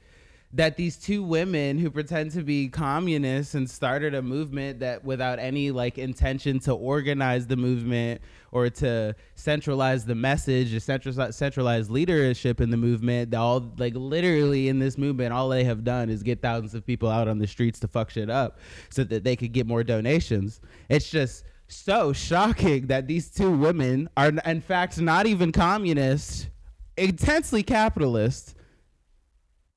[0.53, 5.39] that these two women who pretend to be communists and started a movement that without
[5.39, 11.89] any like intention to organize the movement or to centralize the message or centralize, centralize
[11.89, 16.23] leadership in the movement all like literally in this movement all they have done is
[16.23, 18.57] get thousands of people out on the streets to fuck shit up
[18.89, 20.61] so that they could get more donations.
[20.87, 26.47] It's just so shocking that these two women are in fact not even communists
[26.95, 28.55] intensely capitalist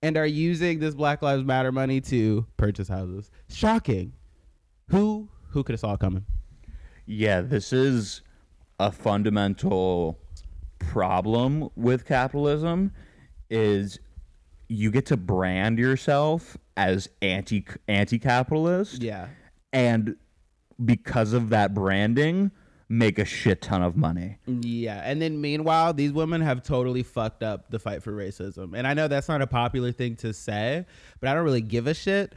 [0.03, 3.31] and are using this Black Lives Matter money to purchase houses.
[3.49, 4.13] Shocking.
[4.91, 6.25] Who who could have saw it coming?
[7.07, 8.23] yeah, this is
[8.79, 10.17] a fundamental
[10.79, 12.93] problem with capitalism
[13.51, 13.99] is
[14.69, 19.27] you get to brand yourself as anti anti capitalist Yeah.
[19.73, 20.15] and
[20.85, 22.53] because of that branding
[22.91, 24.37] make a shit ton of money.
[24.47, 25.01] Yeah.
[25.05, 28.77] And then meanwhile, these women have totally fucked up the fight for racism.
[28.77, 30.85] And I know that's not a popular thing to say,
[31.21, 32.35] but I don't really give a shit.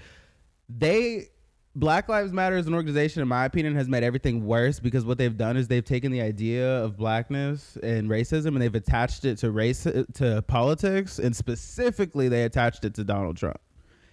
[0.70, 1.30] They
[1.76, 5.18] Black Lives Matter as an organization, in my opinion, has made everything worse because what
[5.18, 9.40] they've done is they've taken the idea of blackness and racism and they've attached it
[9.40, 13.60] to race to politics, and specifically they attached it to Donald Trump.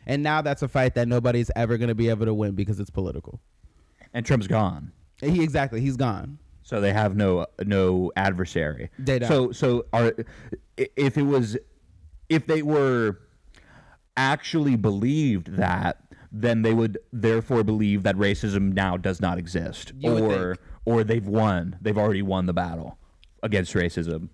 [0.06, 2.80] And now that's a fight that nobody's ever going to be able to win because
[2.80, 3.40] it's political.
[4.14, 4.92] And Trump's gone.
[5.20, 6.38] He exactly, he's gone.
[6.62, 8.90] So they have no no adversary.
[8.98, 9.28] They don't.
[9.28, 10.14] So so are
[10.76, 11.56] if it was
[12.28, 13.18] if they were
[14.16, 15.98] actually believed that
[16.32, 21.26] then they would therefore believe that racism now does not exist You or or they've
[21.26, 21.76] won.
[21.80, 22.98] They've already won the battle
[23.42, 24.28] against racism.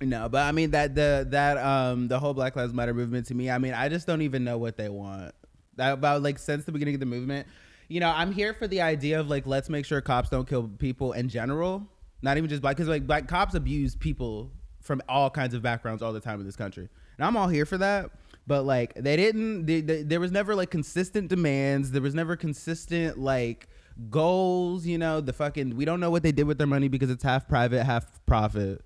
[0.00, 3.34] No, but I mean that the that um the whole Black Lives Matter movement to
[3.34, 5.34] me, I mean, I just don't even know what they want.
[5.76, 7.46] That about like since the beginning of the movement,
[7.92, 10.66] you know, I'm here for the idea of like let's make sure cops don't kill
[10.66, 11.86] people in general,
[12.22, 14.50] not even just black because like black cops abuse people
[14.80, 17.66] from all kinds of backgrounds all the time in this country, and I'm all here
[17.66, 18.10] for that.
[18.46, 21.90] But like they didn't, they, they, there was never like consistent demands.
[21.90, 23.68] There was never consistent like
[24.08, 24.86] goals.
[24.86, 27.22] You know, the fucking we don't know what they did with their money because it's
[27.22, 28.82] half private, half profit.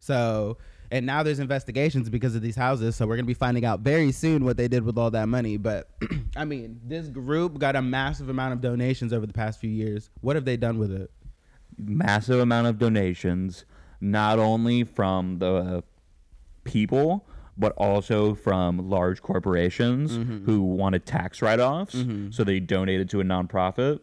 [0.00, 0.58] So
[0.92, 4.10] And now there's investigations because of these houses, so we're gonna be finding out very
[4.12, 5.56] soon what they did with all that money.
[5.56, 5.88] But
[6.36, 10.10] I mean, this group got a massive amount of donations over the past few years.
[10.20, 11.10] What have they done with it?
[11.82, 13.64] massive amount of donations,
[14.02, 15.82] not only from the
[16.64, 17.26] people,
[17.56, 20.44] but also from large corporations Mm-hmm.
[20.44, 21.96] who wanted tax write offs.
[22.30, 24.00] So they donated to a nonprofit.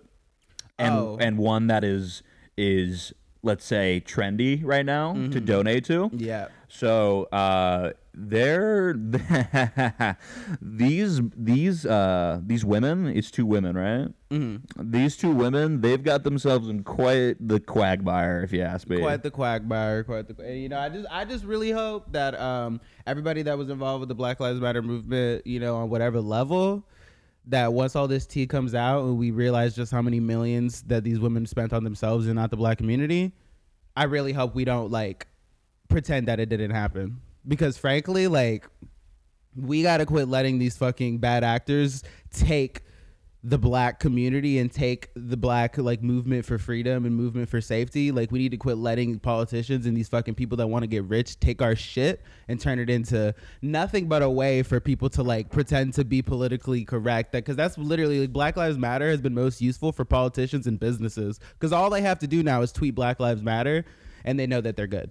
[0.79, 1.17] And Oh.
[1.19, 2.23] and one that is
[2.57, 3.13] is
[3.47, 5.31] let's say trendy right now Mm-hmm.
[5.31, 6.09] to donate to.
[6.13, 6.49] Yeah.
[6.67, 8.93] So uh, they're
[10.61, 13.07] these these uh, these women.
[13.07, 14.07] It's two women, right?
[14.29, 14.91] Mm-hmm.
[14.91, 18.97] These two women, they've got themselves in quite the quagmire, if you ask me.
[18.99, 22.81] quite the quagmire quite the you know i just i just really hope that um
[23.05, 26.83] everybody that was involved with the black lives matter movement you know on whatever level
[27.47, 31.03] that once all this tea comes out and we realize just how many millions that
[31.03, 33.31] these women spent on themselves and not the black community
[33.95, 35.27] i really hope we don't like
[35.87, 37.21] pretend that it didn't happen.
[37.47, 38.67] Because frankly like
[39.55, 42.81] we got to quit letting these fucking bad actors take
[43.47, 48.11] the black community and take the black like movement for freedom and movement for safety
[48.11, 51.01] like we need to quit letting politicians and these fucking people that want to get
[51.05, 55.23] rich take our shit and turn it into nothing but a way for people to
[55.23, 59.21] like pretend to be politically correct that because that's literally like black lives matter has
[59.21, 62.73] been most useful for politicians and businesses because all they have to do now is
[62.73, 63.85] tweet black lives matter
[64.25, 65.09] and they know that they're good.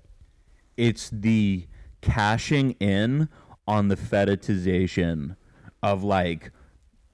[0.77, 1.67] It's the
[2.03, 3.31] cashing in
[3.67, 5.37] on the fetishization
[5.83, 6.53] of like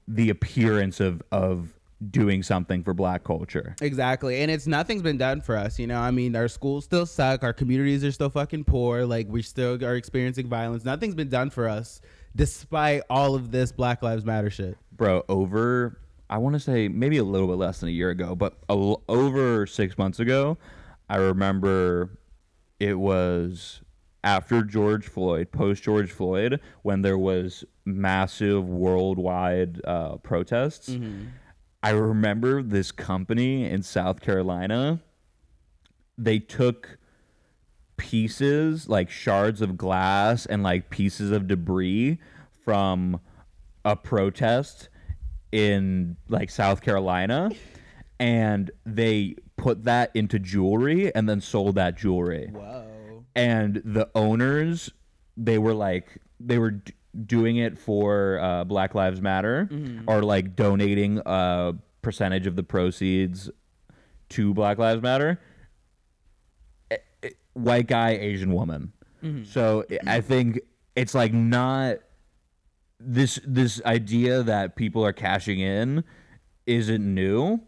[0.08, 1.72] the appearance of of
[2.10, 3.76] doing something for black culture.
[3.80, 4.40] Exactly.
[4.42, 6.00] And it's nothing's been done for us, you know.
[6.00, 9.82] I mean, our schools still suck, our communities are still fucking poor, like we still
[9.84, 10.84] are experiencing violence.
[10.84, 12.00] Nothing's been done for us
[12.34, 14.76] despite all of this Black Lives Matter shit.
[14.92, 15.98] bro over
[16.30, 18.94] i want to say maybe a little bit less than a year ago but a
[19.08, 20.56] over six months ago
[21.10, 22.08] i remember
[22.80, 23.82] it was
[24.24, 30.96] after george floyd post george floyd when there was massive worldwide uh, protests
[31.82, 35.00] i remember this company in south carolina
[36.16, 36.98] they took
[37.96, 42.18] pieces like shards of glass and like pieces of debris
[42.64, 43.20] from
[43.84, 44.88] a protest
[45.50, 47.50] in like South Carolina
[48.18, 52.86] and they put that into jewelry and then sold that jewelry Whoa.
[53.34, 54.90] And the owners
[55.36, 56.92] they were like they were d-
[57.26, 59.68] doing it for uh, black lives matter
[60.06, 63.50] or like donating a percentage of the proceeds
[64.30, 65.38] to black lives matter.
[66.90, 68.92] Eh, eh, white guy asian woman.
[69.44, 70.60] So i think
[70.96, 71.98] it's like not
[72.98, 76.02] this this idea that people are cashing in
[76.66, 77.60] isn't new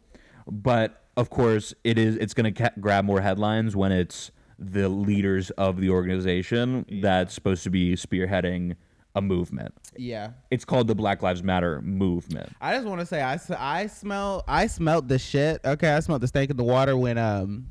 [0.46, 4.88] but of course it is it's going to ca- grab more headlines when it's the
[4.88, 8.76] leaders of the organization that's supposed to be spearheading
[9.16, 10.30] a movement Yeah.
[10.50, 14.42] it's called the black lives matter movement I just want to say I, I smell
[14.48, 15.60] I smelled the shit.
[15.64, 17.70] Okay, I smelled the stank in the water when um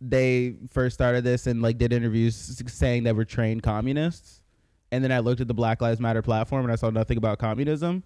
[0.00, 4.40] they first started this and like did interviews saying they were trained communists.
[4.90, 7.38] And then I looked at the Black Lives Matter platform and I saw nothing about
[7.38, 8.02] communism.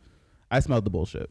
[0.50, 1.30] I smelled the bullshit.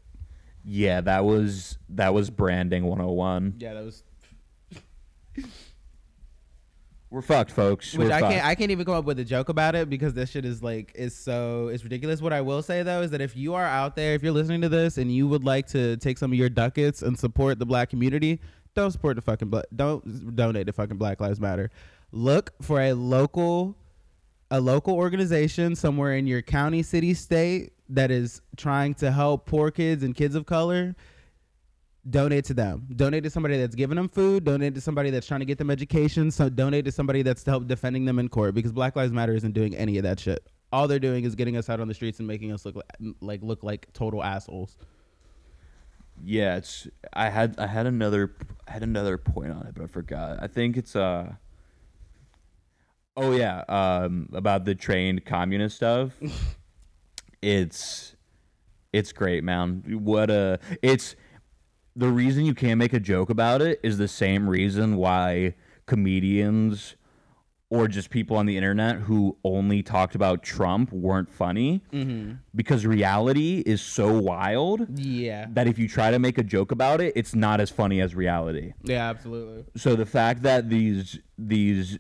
[0.63, 4.03] yeah that was that was branding 101 Yeah, that was
[7.15, 8.33] we're fucked folks Which we're I fucked.
[8.33, 10.61] can't I can't even come up with a joke about it because this shit is
[10.61, 12.21] like is so it's ridiculous.
[12.21, 14.59] What I will say though is that if you are out there, if you're listening
[14.61, 17.65] to this and you would like to take some of your ducats and support the
[17.65, 18.41] black community,
[18.73, 21.71] don't support the fucking black don't donate to fucking Black Lives Matter.
[22.11, 23.77] Look for a local
[24.51, 29.71] a local organization somewhere in your county, city, state that is trying to help poor
[29.71, 30.97] kids and kids of color
[32.09, 32.87] donate to them.
[32.95, 34.43] Donate to somebody that's giving them food.
[34.43, 36.31] Donate to somebody that's trying to get them education.
[36.31, 39.33] So donate to somebody that's to help defending them in court because Black Lives Matter
[39.33, 40.45] isn't doing any of that shit.
[40.71, 43.15] All they're doing is getting us out on the streets and making us look like,
[43.21, 44.77] like look like total assholes.
[46.23, 48.35] Yeah, it's I had I had another
[48.67, 50.41] I had another point on it, but I forgot.
[50.41, 51.33] I think it's uh
[53.17, 56.11] Oh yeah, um about the trained communist stuff.
[57.41, 58.15] it's
[58.93, 59.83] it's great, man.
[59.87, 61.15] What a it's
[61.95, 65.55] the reason you can't make a joke about it is the same reason why
[65.85, 66.95] comedians
[67.69, 72.33] or just people on the internet who only talked about Trump weren't funny mm-hmm.
[72.53, 75.47] because reality is so wild Yeah.
[75.51, 78.13] that if you try to make a joke about it, it's not as funny as
[78.13, 78.73] reality.
[78.83, 79.65] Yeah, absolutely.
[79.75, 81.97] So the fact that these these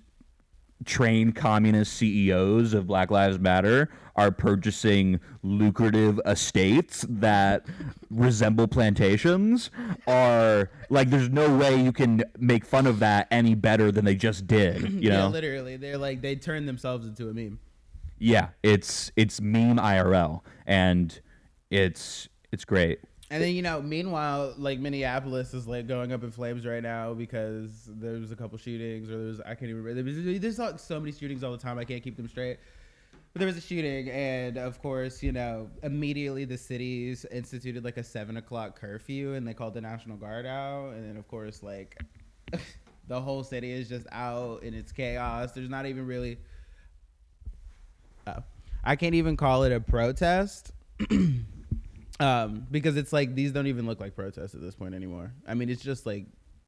[0.83, 7.65] trained communist CEOs of Black Lives Matter are purchasing lucrative estates that
[8.09, 9.69] resemble plantations
[10.07, 14.15] are like there's no way you can make fun of that any better than they
[14.15, 15.27] just did, you yeah, know?
[15.29, 17.59] literally, they're like they turned themselves into a meme.
[18.17, 21.19] Yeah, it's it's meme IRL and
[21.69, 22.99] it's it's great.
[23.31, 27.13] And then you know, meanwhile, like Minneapolis is like going up in flames right now
[27.13, 30.11] because there was a couple shootings, or there's I can't even remember.
[30.11, 31.79] There there's like so many shootings all the time.
[31.79, 32.59] I can't keep them straight.
[33.33, 37.97] But there was a shooting, and of course, you know, immediately the cities instituted like
[37.97, 41.63] a seven o'clock curfew, and they called the National Guard out, and then of course,
[41.63, 41.99] like
[43.07, 45.51] the whole city is just out and it's chaos.
[45.51, 46.37] There's not even really.
[48.27, 48.43] Oh.
[48.83, 50.71] I can't even call it a protest.
[52.19, 55.33] um, because it's like these don't even look like protests at this point anymore.
[55.47, 56.25] I mean, it's just like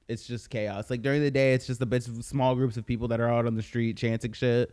[0.07, 0.89] it's just chaos.
[0.89, 3.29] Like during the day, it's just a bunch of small groups of people that are
[3.29, 4.71] out on the street chanting shit,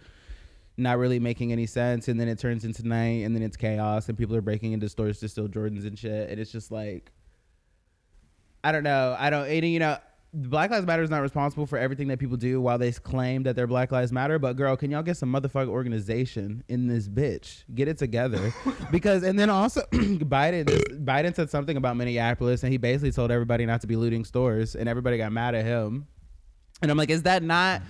[0.77, 2.09] not really making any sense.
[2.09, 4.89] And then it turns into night, and then it's chaos, and people are breaking into
[4.89, 6.31] stores to steal Jordans and shit.
[6.31, 7.11] And it's just like,
[8.62, 9.16] I don't know.
[9.18, 9.47] I don't.
[9.47, 9.99] And, you know,
[10.37, 13.55] Black Lives Matter is not responsible for everything that people do while they claim that
[13.55, 14.41] they're Black Lives Matter.
[14.41, 17.62] But girl, can y'all get some motherfucking organization in this bitch?
[17.72, 18.53] Get it together,
[18.91, 20.66] because and then also Biden
[21.05, 24.74] Biden said something about Minneapolis, and he basically told everybody not to be looting stores,
[24.74, 26.09] and everybody got mad at him.
[26.82, 27.82] And I'm like, is that not?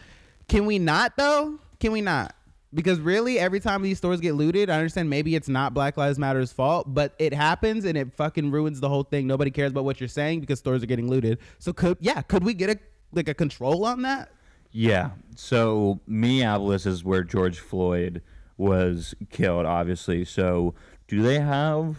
[0.47, 1.59] Can we not though?
[1.80, 2.34] Can we not?
[2.75, 6.18] Because really, every time these stores get looted, I understand maybe it's not Black Lives
[6.18, 9.27] Matter's fault, but it happens and it fucking ruins the whole thing.
[9.27, 11.39] Nobody cares about what you're saying because stores are getting looted.
[11.59, 12.79] So could yeah, could we get a
[13.12, 14.31] like a control on that?
[14.72, 15.11] Yeah.
[15.37, 18.22] So Minneapolis is where George Floyd
[18.57, 20.25] was killed, obviously.
[20.25, 20.75] So
[21.07, 21.97] do they have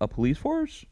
[0.00, 0.84] a police force?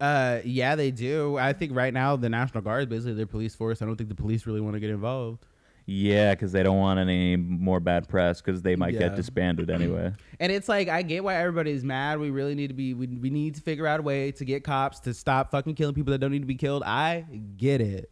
[0.00, 1.36] Uh, yeah, they do.
[1.38, 3.80] I think right now the National Guard is basically their police force.
[3.80, 5.44] I don't think the police really want to get involved.
[5.88, 9.00] Yeah, because they don't want any more bad press because they might Yeah.
[9.00, 10.12] get disbanded anyway.
[10.40, 12.18] And it's like I get why everybody's mad.
[12.18, 12.92] We really need to be.
[12.92, 15.94] We, we need to figure out a way to get cops to stop fucking killing
[15.94, 16.82] people that don't need to be killed.
[16.82, 17.24] I
[17.56, 18.10] get it,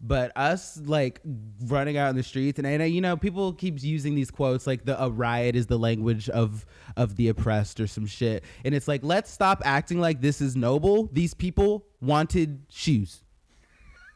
[0.00, 1.20] but us like
[1.66, 4.66] running out in the streets and, and uh, you know people keeps using these quotes
[4.66, 6.66] like the a riot is the language of
[6.96, 8.42] of the oppressed or some shit.
[8.64, 11.08] And it's like let's stop acting like this is noble.
[11.12, 13.22] These people wanted shoes.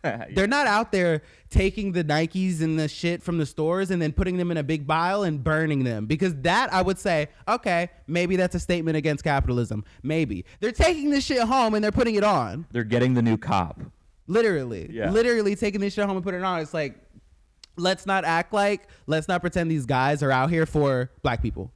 [0.35, 1.23] They're not out there
[1.55, 4.63] taking the Nikes and the shit from the stores and then putting them in a
[4.63, 6.07] big pile and burning them.
[6.07, 9.85] Because that I would say, okay, maybe that's a statement against capitalism.
[10.03, 10.45] Maybe.
[10.61, 12.67] They're taking this shit home and they're putting it on.
[12.73, 13.81] They're getting the new cop.
[14.27, 14.91] Literally.
[14.91, 15.11] Yeah.
[15.11, 16.61] Literally taking this shit home and putting it on.
[16.61, 16.97] It's like,
[17.77, 21.73] let's not act like, let's not pretend these guys are out here for black people.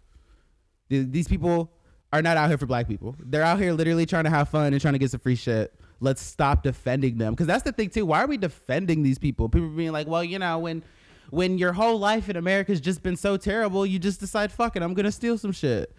[0.89, 1.71] These people
[2.13, 3.15] are not out here for black people.
[3.21, 5.78] They're out here literally trying to have fun and trying to get some free shit.
[6.01, 8.07] Let's stop defending them because that's the thing too.
[8.07, 9.49] Why are we defending these people?
[9.49, 10.83] People being like, well, you know, when
[11.31, 14.83] when your whole life in America's just been so terrible, you just decide, fuck it,
[14.83, 15.95] I'm gonna steal some shit.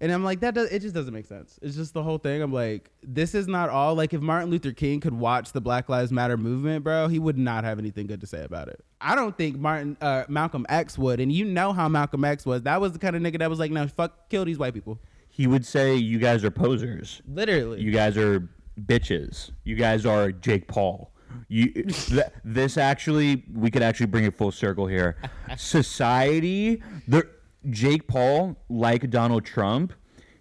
[0.00, 1.58] And I'm like, that does it just doesn't make sense.
[1.62, 2.42] It's just the whole thing.
[2.42, 3.94] I'm like, this is not all.
[3.94, 7.38] Like, if Martin Luther King could watch the Black Lives Matter movement, bro, he would
[7.38, 8.84] not have anything good to say about it.
[9.00, 11.20] I don't think Martin uh, Malcolm X would.
[11.20, 12.62] And you know how Malcolm X was.
[12.62, 14.98] That was the kind of nigga that was like, no, fuck, kill these white people.
[15.28, 17.20] He would say, "You guys are posers.
[17.26, 17.80] Literally.
[17.80, 18.48] You guys are
[18.80, 19.50] bitches.
[19.64, 21.10] You guys are Jake Paul."
[21.48, 25.16] You, th- this actually, we could actually bring it full circle here.
[25.56, 27.28] Society, the
[27.70, 29.92] Jake Paul, like Donald Trump,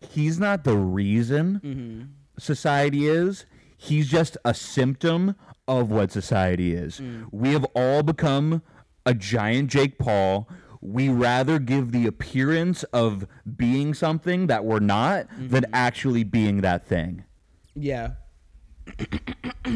[0.09, 2.01] he's not the reason mm-hmm.
[2.37, 3.45] society is.
[3.77, 5.35] He's just a symptom
[5.67, 6.99] of what society is.
[6.99, 7.27] Mm.
[7.31, 8.61] We have all become
[9.05, 10.47] a giant Jake Paul.
[10.81, 13.25] We rather give the appearance of
[13.57, 15.75] being something that we're not than mm-hmm.
[15.75, 17.23] actually being that thing.
[17.75, 18.11] Yeah.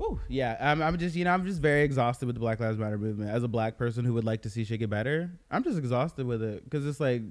[0.00, 2.78] Ooh, yeah, I'm, I'm just, you know, I'm just very exhausted with the Black Lives
[2.78, 3.30] Matter movement.
[3.30, 6.24] As a black person who would like to see shit get better, I'm just exhausted
[6.26, 7.22] with it because it's like,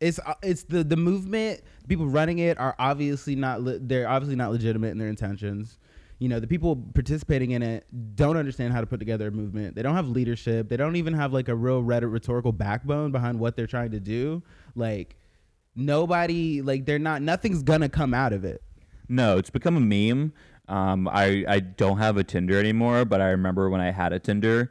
[0.00, 1.60] it's uh, it's the the movement.
[1.88, 3.62] People running it are obviously not.
[3.62, 5.78] Le- they're obviously not legitimate in their intentions.
[6.20, 7.86] You know, the people participating in it
[8.16, 9.74] don't understand how to put together a movement.
[9.76, 10.68] They don't have leadership.
[10.68, 14.00] They don't even have like a real rhetor- rhetorical backbone behind what they're trying to
[14.00, 14.42] do.
[14.74, 15.16] Like
[15.78, 17.22] nobody, like they're not.
[17.22, 18.62] Nothing's gonna come out of it.
[19.08, 20.32] No, it's become a meme.
[20.68, 24.18] Um, I, I don't have a Tinder anymore, but I remember when I had a
[24.18, 24.70] Tinder,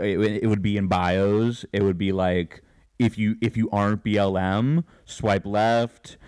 [0.00, 1.64] it, it would be in bios.
[1.72, 2.62] It would be like
[2.98, 6.18] if you if you aren't BLM, swipe left,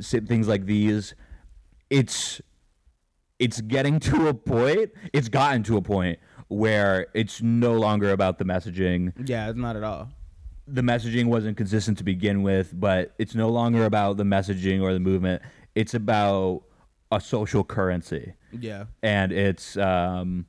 [0.00, 1.14] things like these.
[1.90, 2.40] It's
[3.38, 4.90] it's getting to a point.
[5.12, 9.12] It's gotten to a point where it's no longer about the messaging.
[9.28, 10.08] Yeah, it's not at all.
[10.68, 14.92] The messaging wasn't consistent to begin with, but it's no longer about the messaging or
[14.92, 15.42] the movement.
[15.74, 16.62] It's about
[17.12, 18.86] a social currency Yeah.
[19.02, 20.46] and it's um,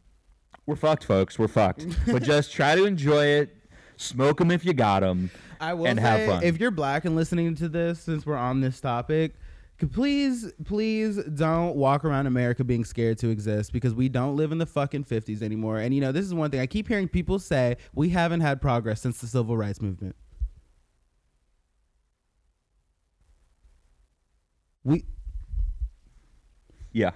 [0.65, 1.38] we're fucked, folks.
[1.38, 1.86] We're fucked.
[2.07, 3.55] but just try to enjoy it.
[3.97, 5.30] Smoke them if you got them.
[5.59, 6.43] I will and say, have fun.
[6.43, 9.34] if you're black and listening to this, since we're on this topic,
[9.86, 14.57] please, please don't walk around America being scared to exist because we don't live in
[14.57, 15.78] the fucking 50s anymore.
[15.78, 18.61] And you know, this is one thing I keep hearing people say we haven't had
[18.61, 20.15] progress since the civil rights movement.
[24.84, 25.05] We
[26.91, 27.11] Yeah.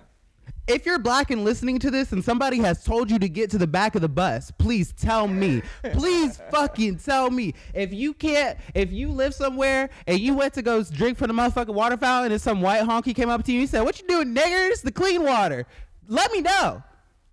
[0.67, 3.57] If you're black and listening to this and somebody has told you to get to
[3.57, 5.61] the back of the bus, please tell me.
[5.93, 7.53] please fucking tell me.
[7.73, 11.33] If you can't, if you live somewhere and you went to go drink from the
[11.33, 14.07] motherfucking water fountain and some white honky came up to you and said, What you
[14.07, 14.81] doing, niggers?
[14.81, 15.65] The clean water.
[16.07, 16.83] Let me know.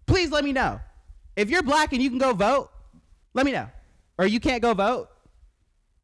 [0.06, 0.80] Please let me know.
[1.36, 2.70] If you're black and you can go vote,
[3.34, 3.68] let me know.
[4.18, 5.08] Or you can't go vote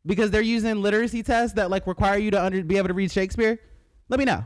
[0.06, 3.10] because they're using literacy tests that like require you to under, be able to read
[3.10, 3.58] Shakespeare,
[4.08, 4.44] let me know.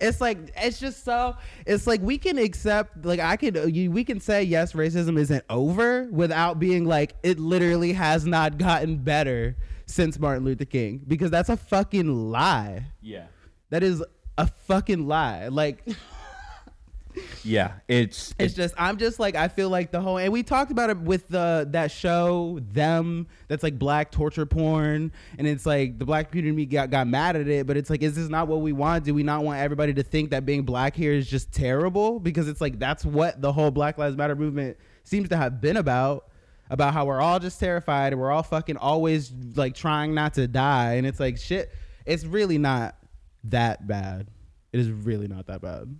[0.00, 4.04] It's like it's just so it's like we can accept like I could you, we
[4.04, 9.56] can say yes racism isn't over without being like it literally has not gotten better
[9.86, 12.86] since Martin Luther King because that's a fucking lie.
[13.00, 13.26] Yeah.
[13.70, 14.04] That is
[14.36, 15.48] a fucking lie.
[15.48, 15.86] Like
[17.44, 17.74] Yeah.
[17.88, 20.90] It's it's just I'm just like I feel like the whole and we talked about
[20.90, 26.04] it with the that show them that's like black torture porn and it's like the
[26.04, 28.72] black community got got mad at it but it's like is this not what we
[28.72, 29.04] want?
[29.04, 32.18] Do we not want everybody to think that being black here is just terrible?
[32.18, 35.76] Because it's like that's what the whole Black Lives Matter movement seems to have been
[35.76, 36.28] about
[36.68, 40.48] about how we're all just terrified and we're all fucking always like trying not to
[40.48, 41.72] die and it's like shit
[42.04, 42.96] it's really not
[43.44, 44.28] that bad.
[44.72, 45.96] It is really not that bad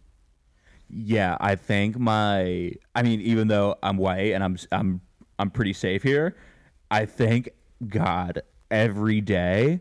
[0.88, 5.00] Yeah, I think my I mean even though I'm white and I'm I'm
[5.38, 6.36] I'm pretty safe here,
[6.90, 7.50] I thank
[7.88, 9.80] God every day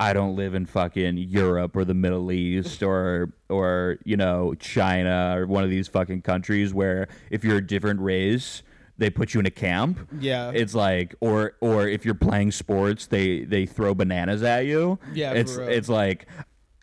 [0.00, 5.34] I don't live in fucking Europe or the Middle East or or you know China
[5.36, 8.62] or one of these fucking countries where if you're a different race
[8.98, 9.98] they put you in a camp.
[10.20, 10.50] Yeah.
[10.54, 14.98] It's like or or if you're playing sports they they throw bananas at you.
[15.12, 16.26] Yeah, It's it's like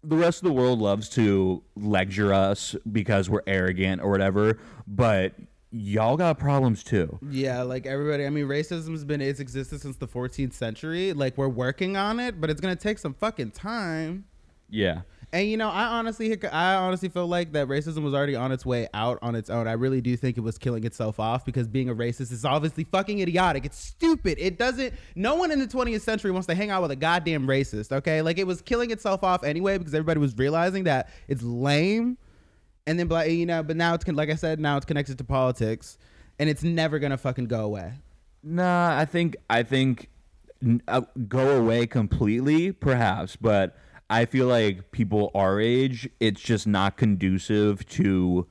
[0.04, 5.34] the rest of the world loves to lecture us because we're arrogant or whatever, but
[5.72, 7.20] y'all got problems too.
[7.30, 8.26] Yeah, like everybody.
[8.26, 11.14] I mean, racism's been its existence since the 14th century.
[11.14, 14.26] Like we're working on it, but it's gonna take some fucking time.
[14.70, 15.02] Yeah.
[15.32, 18.66] And you know, I honestly, I honestly feel like that racism was already on its
[18.66, 19.68] way out on its own.
[19.68, 22.84] I really do think it was killing itself off because being a racist is obviously
[22.84, 23.64] fucking idiotic.
[23.64, 24.38] It's stupid.
[24.40, 24.94] It doesn't.
[25.16, 27.92] No one in the 20th century wants to hang out with a goddamn racist.
[27.92, 32.18] Okay, like it was killing itself off anyway because everybody was realizing that it's lame.
[32.88, 35.24] And then, black, you know, but now it's like I said, now it's connected to
[35.24, 36.00] politics,
[36.40, 37.94] and it's never gonna fucking go away.
[38.42, 40.10] Nah, I think I think
[40.88, 43.78] uh, go away completely, perhaps, but
[44.10, 48.48] I feel like people our age, it's just not conducive to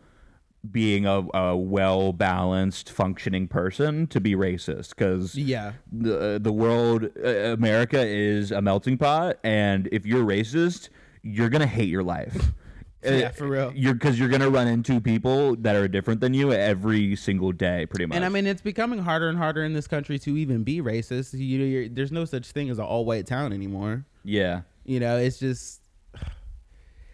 [0.70, 5.72] being a, a well balanced, functioning person to be racist because Yeah.
[5.90, 10.88] the the world, uh, America is a melting pot, and if you're racist,
[11.22, 12.52] you're gonna hate your life.
[13.04, 13.72] Yeah, Uh, for real.
[13.76, 17.86] You're because you're gonna run into people that are different than you every single day,
[17.86, 18.16] pretty much.
[18.16, 21.38] And I mean, it's becoming harder and harder in this country to even be racist.
[21.38, 24.04] You know, you're, there's no such thing as an all white town anymore.
[24.24, 24.62] yeah.
[24.88, 25.82] You know, it's just,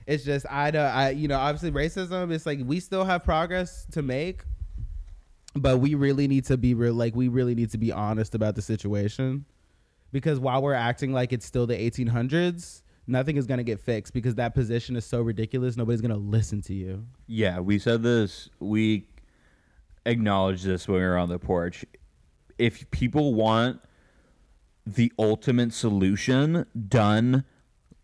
[0.07, 2.31] it's just I don't, I you know, obviously racism.
[2.31, 4.45] It's like we still have progress to make,
[5.57, 6.95] but we really need to be real.
[6.95, 9.45] Like we really need to be honest about the situation,
[10.13, 14.37] because while we're acting like it's still the 1800s, nothing is gonna get fixed because
[14.37, 15.77] that position is so ridiculous.
[15.77, 17.05] Nobody's gonna listen to you.
[17.27, 18.51] Yeah, we said this.
[18.61, 19.09] We
[20.07, 21.85] acknowledged this when we were on the porch.
[22.57, 23.81] If people want
[24.87, 27.45] the ultimate solution done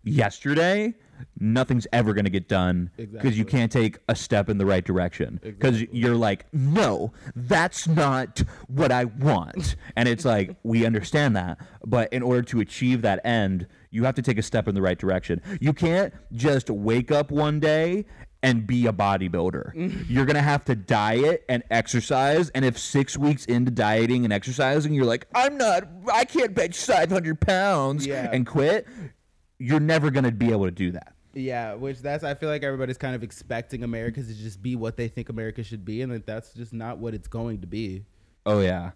[0.02, 0.94] yesterday,
[1.38, 4.84] nothing's ever going to get done because you can't take a step in the right
[4.84, 5.38] direction.
[5.42, 9.76] Because you're like, no, that's not what I want.
[9.96, 11.58] and it's like, we understand that.
[11.84, 14.82] But in order to achieve that end, you have to take a step in the
[14.82, 15.42] right direction.
[15.60, 18.06] You can't just wake up one day
[18.42, 20.06] and be a bodybuilder.
[20.08, 22.48] You're gonna have to diet and exercise.
[22.50, 26.78] And if six weeks into dieting and exercising, you're like, I'm not, I can't bench
[26.78, 28.30] 500 pounds Yeah.
[28.32, 28.86] and quit,
[29.60, 31.12] you're never gonna be able to do that.
[31.32, 34.96] Yeah, which that's I feel like everybody's kind of expecting America to just be what
[34.96, 38.04] they think America should be, and that that's just not what it's going to be.
[38.44, 38.92] Oh yeah.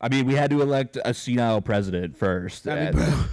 [0.00, 2.68] I mean, we had to elect a senile president first.
[2.68, 3.02] I mean.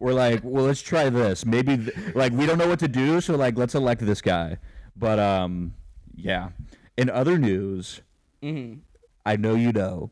[0.00, 1.44] We're like, well, let's try this.
[1.44, 4.58] Maybe, th- like, we don't know what to do, so like, let's elect this guy.
[4.94, 5.74] But um,
[6.14, 6.50] yeah.
[6.96, 8.00] In other news,
[8.42, 10.10] I know you know,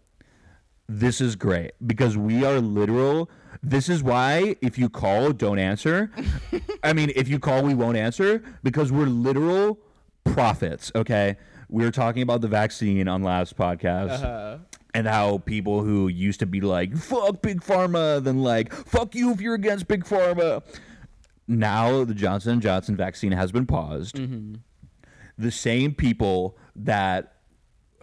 [0.89, 3.31] this is great because we are literal.
[3.63, 6.11] This is why if you call, don't answer.
[6.83, 9.79] I mean, if you call, we won't answer because we're literal
[10.25, 10.93] prophets.
[10.95, 11.37] Okay,
[11.69, 14.23] we were talking about the vaccine on last podcast.
[14.23, 14.59] Uh-huh.
[14.95, 19.31] And how people who used to be like "fuck big pharma," then like "fuck you
[19.31, 20.63] if you're against big pharma."
[21.47, 24.19] Now the Johnson Johnson vaccine has been paused.
[25.39, 27.36] The same people that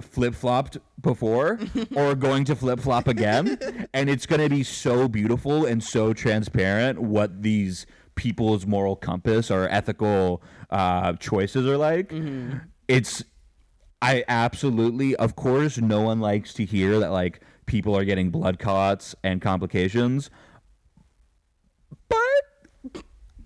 [0.02, 1.60] flip flopped before
[1.96, 6.14] or going to flip flop again, and it's going to be so beautiful and so
[6.14, 7.86] transparent what these
[8.16, 12.12] people's moral compass or ethical uh, choices are like.
[12.88, 13.24] It's
[14.02, 18.60] I absolutely, of course, no one likes to hear that like people are getting blood
[18.60, 20.30] clots and complications.
[22.10, 23.04] But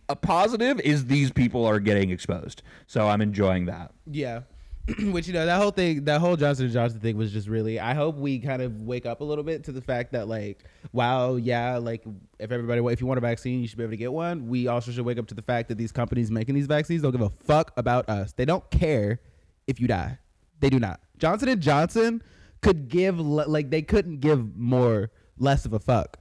[0.10, 2.64] a positive is these people are getting exposed.
[2.88, 3.92] So I'm enjoying that.
[4.10, 4.42] Yeah.
[5.12, 7.78] Which you know that whole thing, that whole Johnson and Johnson thing was just really.
[7.78, 10.64] I hope we kind of wake up a little bit to the fact that like,
[10.94, 12.06] wow, yeah, like
[12.40, 14.48] if everybody, if you want a vaccine, you should be able to get one.
[14.48, 17.12] We also should wake up to the fact that these companies making these vaccines don't
[17.12, 18.32] give a fuck about us.
[18.32, 19.20] They don't care
[19.68, 20.20] if you die.
[20.62, 21.02] They do not.
[21.18, 22.24] Johnson and Johnson
[22.62, 26.18] could give like they couldn't give more less of a fuck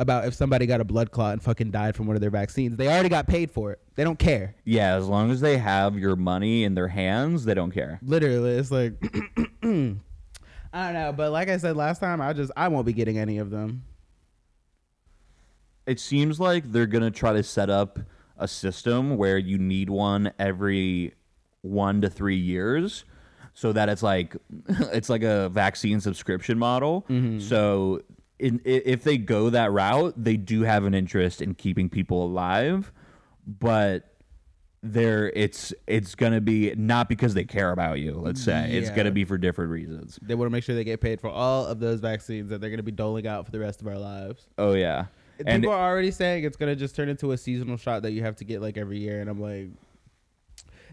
[0.00, 2.76] about if somebody got a blood clot and fucking died from one of their vaccines.
[2.76, 3.80] They already got paid for it.
[3.94, 4.54] They don't care.
[4.64, 7.98] Yeah, as long as they have your money in their hands, they don't care.
[8.02, 8.94] literally it's like
[9.62, 13.18] i don't know but like i said last time i just i won't be getting
[13.18, 13.82] any of them
[15.86, 17.98] It seems like they're going to try to set up
[18.38, 21.14] a system where you need one every
[21.62, 23.04] 1 to 3 years
[23.52, 24.36] so that it's like
[24.92, 27.04] it's like a vaccine subscription model.
[27.10, 27.40] Mm-hmm.
[27.40, 28.02] So
[28.40, 32.92] in, if they go that route, they do have an interest in keeping people alive,
[33.46, 34.06] but
[34.82, 38.72] there it's it's going to be not because they care about you, let's say.
[38.72, 40.18] It's going to be for different reasons.
[40.22, 42.70] they want to make sure they get paid for all of those vaccines that they're
[42.70, 45.06] going to be doling out for the rest of our lives Oh yeah.
[45.44, 48.12] And people are already saying it's going to just turn into a seasonal shot that
[48.12, 49.68] you have to get like every year and i'm like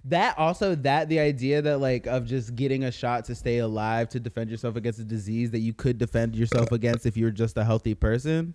[0.06, 4.10] that also that the idea that like of just getting a shot to stay alive
[4.10, 7.58] to defend yourself against a disease that you could defend yourself against if you're just
[7.58, 8.54] a healthy person.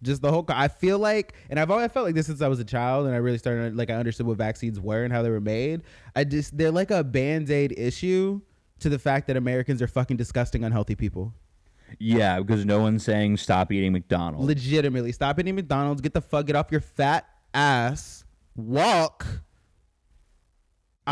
[0.00, 2.60] Just the whole i feel like and i've always felt like this since i was
[2.60, 5.30] a child and i really started like i understood what vaccines were and how they
[5.30, 5.82] were made.
[6.14, 8.40] I just they're like a band-aid issue
[8.78, 11.34] to the fact that americans are fucking disgusting unhealthy people.
[11.98, 14.46] Yeah, because no one's saying stop eating McDonald's.
[14.46, 18.22] legitimately stop eating mcdonald's get the fuck get off your fat ass
[18.54, 19.26] walk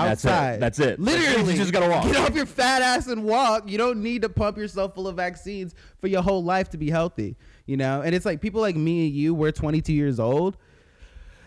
[0.05, 0.61] That's it.
[0.61, 1.01] That's it.
[1.01, 2.05] literally You just gotta walk.
[2.05, 5.17] get off your fat ass and walk you don't need to pump yourself full of
[5.17, 7.37] vaccines for your whole life to be healthy
[7.67, 10.57] you know and it's like people like me and you we're 22 years old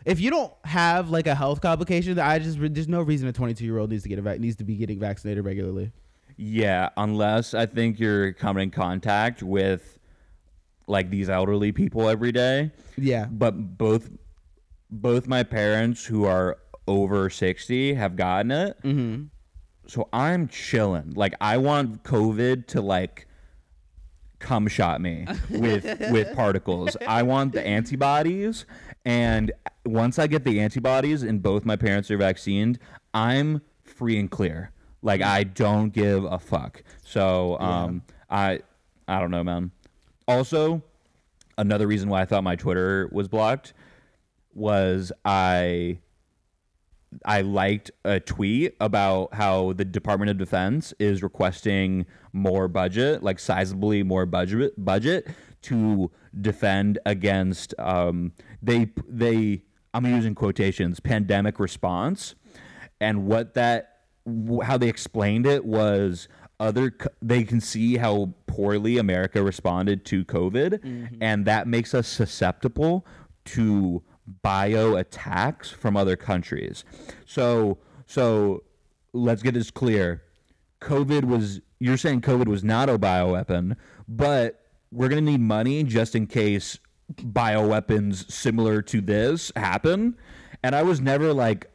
[0.06, 3.34] if you don't have like a health complication that i just there's no reason a
[3.34, 5.92] 22 year old needs to get a needs to be getting vaccinated regularly
[6.38, 10.00] Yeah, unless I think you're coming in contact with
[10.88, 12.72] like these elderly people every day.
[12.98, 14.10] yeah But both
[14.90, 16.58] both my parents who are
[16.90, 18.78] over 60 have gotten it.
[18.84, 19.24] mm-hmm.
[19.88, 21.14] So I'm chilling.
[21.16, 23.28] Like I want COVID to like
[24.40, 26.98] come shot me with with particles.
[27.08, 28.66] I want the antibodies
[29.06, 29.52] and
[29.86, 32.80] once I get the antibodies and both my parents are vaccinated,
[33.14, 34.72] I'm free and clear.
[35.02, 36.84] Like I don't give a fuck.
[37.04, 38.60] So um I
[39.08, 39.72] I don't know, man.
[40.28, 40.84] Also,
[41.58, 43.74] another reason why I thought my Twitter was blocked
[44.54, 46.00] was I
[47.26, 53.38] I liked a tweet about how the Department of Defense is requesting more budget, like
[53.38, 55.28] sizably more budget budget
[55.62, 58.32] to defend against um
[58.62, 62.36] they they I'm using quotations pandemic response.
[63.02, 63.98] And what that
[64.64, 66.28] how they explained it was
[66.60, 70.80] other they can see how poorly America responded to COVID.
[71.22, 73.06] And that makes us susceptible
[73.46, 74.04] to
[74.42, 76.84] bio attacks from other countries.
[77.26, 78.64] So so
[79.14, 80.24] let's get this clear.
[80.82, 83.76] COVID was you're saying COVID was not a bioweapon,
[84.08, 86.78] but we're going to need money just in case
[87.14, 90.18] bioweapons similar to this happen.
[90.64, 91.70] And I was never like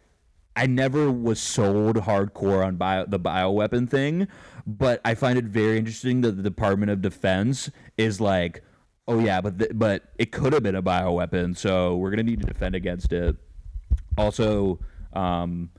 [0.56, 4.28] I never was sold hardcore on bio, the bioweapon thing,
[4.66, 8.62] but I find it very interesting that the Department of Defense is like,
[9.08, 12.40] oh yeah, but th- but it could have been a bioweapon, so we're gonna need
[12.40, 13.36] to defend against it.
[14.16, 14.78] Also,
[15.12, 15.70] um,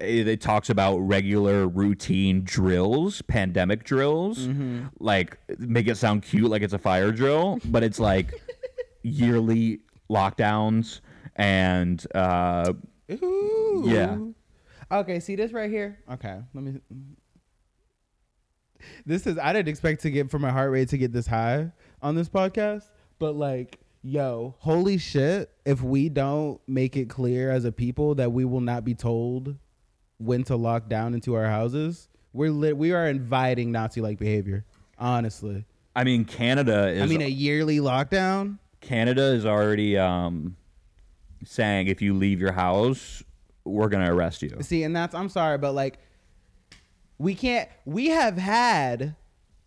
[0.00, 4.48] it, it talks about regular routine drills, pandemic drills,
[4.98, 8.32] like make it sound cute, like it's a fire drill, but it's like
[9.02, 9.80] yearly
[10.10, 11.00] lockdowns
[11.36, 12.72] and uh,
[13.10, 13.82] Ooh.
[13.86, 14.18] Yeah.
[14.90, 15.98] Okay, see this right here?
[16.10, 16.80] Okay, let me.
[19.06, 21.72] This is, I didn't expect to get for my heart rate to get this high
[22.04, 22.84] on this podcast,
[23.18, 28.30] but like, yo, holy shit, if we don't make it clear as a people that
[28.30, 29.56] we will not be told
[30.18, 32.76] when to lock down into our houses, We're lit.
[32.76, 34.64] We are inviting Nazi-like behavior.
[34.98, 35.64] Honestly,
[35.96, 37.02] I mean, Canada is.
[37.02, 38.58] I mean, a yearly lockdown.
[38.80, 40.56] Canada is already um,
[41.44, 43.22] saying if you leave your house,
[43.64, 44.56] we're gonna arrest you.
[44.60, 45.98] See, and that's I'm sorry, but like
[47.16, 49.16] we can't we have had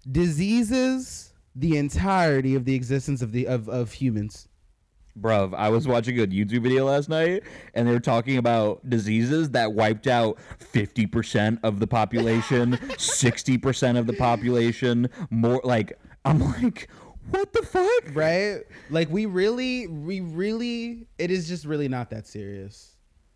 [0.10, 4.48] diseases the entirety of the existence of the of, of humans.
[5.20, 7.42] Bruv, I was watching a YouTube video last night
[7.74, 14.06] and they were talking about diseases that wiped out 50% of the population, 60% of
[14.06, 16.88] the population, more like I'm like
[17.32, 18.16] what the fuck?
[18.16, 18.60] Right?
[18.90, 22.94] Like we really we really it is just really not that serious.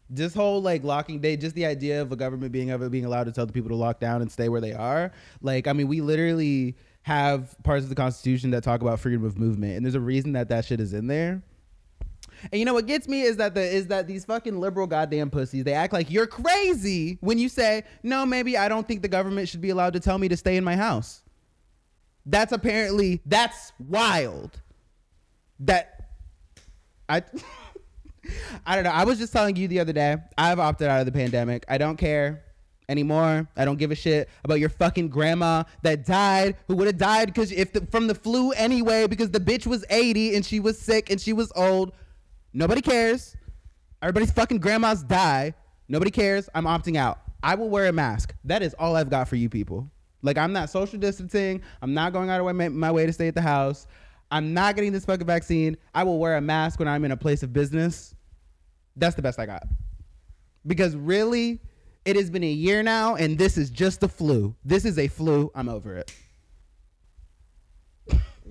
[0.10, 3.06] This whole like locking day, just the idea of a government being of it being
[3.06, 5.12] allowed to tell the people to lock down and stay where they are.
[5.42, 9.38] Like, I mean, we literally have parts of the Constitution that talk about freedom of
[9.38, 11.41] movement, and there's a reason that that shit is in there.
[12.52, 15.30] And you know what gets me is that the is that these fucking liberal goddamn
[15.30, 19.08] pussies they act like you're crazy when you say no maybe I don't think the
[19.08, 21.22] government should be allowed to tell me to stay in my house.
[22.26, 24.60] That's apparently that's wild.
[25.60, 26.10] That
[27.08, 27.24] I
[28.66, 28.91] I don't know.
[28.91, 30.18] I was just telling you the other day.
[30.38, 31.66] I've opted out of the pandemic.
[31.68, 32.43] I don't care
[32.92, 33.48] anymore.
[33.56, 37.28] I don't give a shit about your fucking grandma that died, who would have died
[37.28, 40.78] because if the, from the flu anyway, because the bitch was 80 and she was
[40.78, 41.94] sick and she was old.
[42.54, 43.36] Nobody cares.
[44.02, 45.54] Everybody's fucking grandmas die.
[45.88, 46.50] Nobody cares.
[46.54, 47.20] I'm opting out.
[47.42, 48.36] I will wear a mask.
[48.44, 49.89] That is all I've got for you people.
[50.22, 51.62] Like I'm not social distancing.
[51.82, 53.88] I'm not going out of my, my way to stay at the house.
[54.30, 55.78] I'm not getting this fucking vaccine.
[55.94, 58.16] I will wear a mask when I'm in a place of business.
[58.96, 59.64] That's the best I got.
[60.66, 61.60] Because really,
[62.06, 64.56] it has been a year now, and this is just a flu.
[64.66, 65.52] This is a flu.
[65.54, 66.14] I'm over it.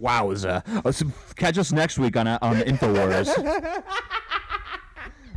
[0.00, 0.62] Wowza.
[0.84, 3.28] Uh, so catch us next week on on Infowars.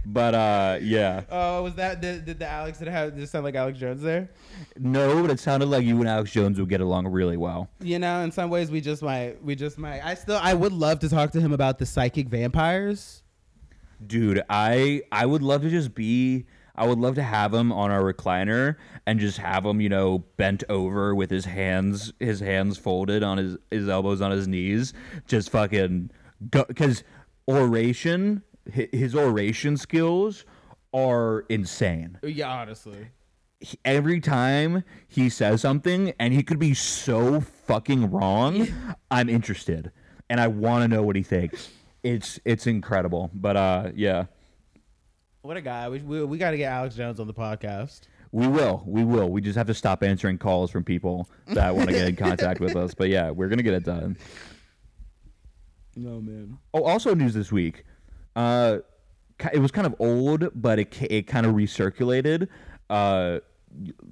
[0.05, 1.23] but uh yeah.
[1.29, 3.77] Oh, was that did, did the Alex did it have did it sound like Alex
[3.77, 4.29] Jones there?
[4.77, 7.69] No, but it sounded like you and Alex Jones would get along really well.
[7.81, 10.01] You know, in some ways we just might we just might.
[10.03, 13.21] I still I would love to talk to him about the psychic vampires.
[14.05, 16.45] Dude, I I would love to just be
[16.75, 20.19] I would love to have him on our recliner and just have him, you know,
[20.37, 24.93] bent over with his hands his hands folded on his his elbows on his knees,
[25.27, 26.09] just fucking
[26.49, 27.03] go cuz
[27.47, 30.45] oration his oration skills
[30.93, 32.17] are insane.
[32.23, 33.07] Yeah, honestly.
[33.59, 38.67] He- every time he says something and he could be so fucking wrong,
[39.11, 39.91] I'm interested
[40.29, 41.69] and I want to know what he thinks.
[42.03, 43.29] It's it's incredible.
[43.33, 44.25] But uh yeah.
[45.43, 45.89] What a guy.
[45.89, 48.03] We we, we got to get Alex Jones on the podcast.
[48.31, 48.81] We will.
[48.87, 49.27] We will.
[49.29, 52.61] We just have to stop answering calls from people that want to get in contact
[52.61, 52.93] with us.
[52.93, 54.15] But yeah, we're going to get it done.
[55.97, 56.57] No man.
[56.73, 57.83] Oh, also news this week.
[58.37, 58.77] Uh,
[59.51, 62.47] it was kind of old, but it it kind of recirculated.
[62.89, 63.39] Uh,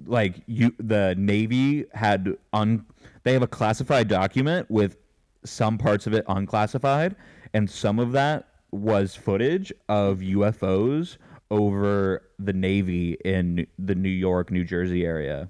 [0.05, 2.85] like you, the Navy had un.
[3.23, 4.97] They have a classified document with
[5.45, 7.15] some parts of it unclassified,
[7.53, 11.17] and some of that was footage of UFOs
[11.49, 15.49] over the Navy in the New York, New Jersey area.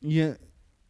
[0.00, 0.34] Yeah.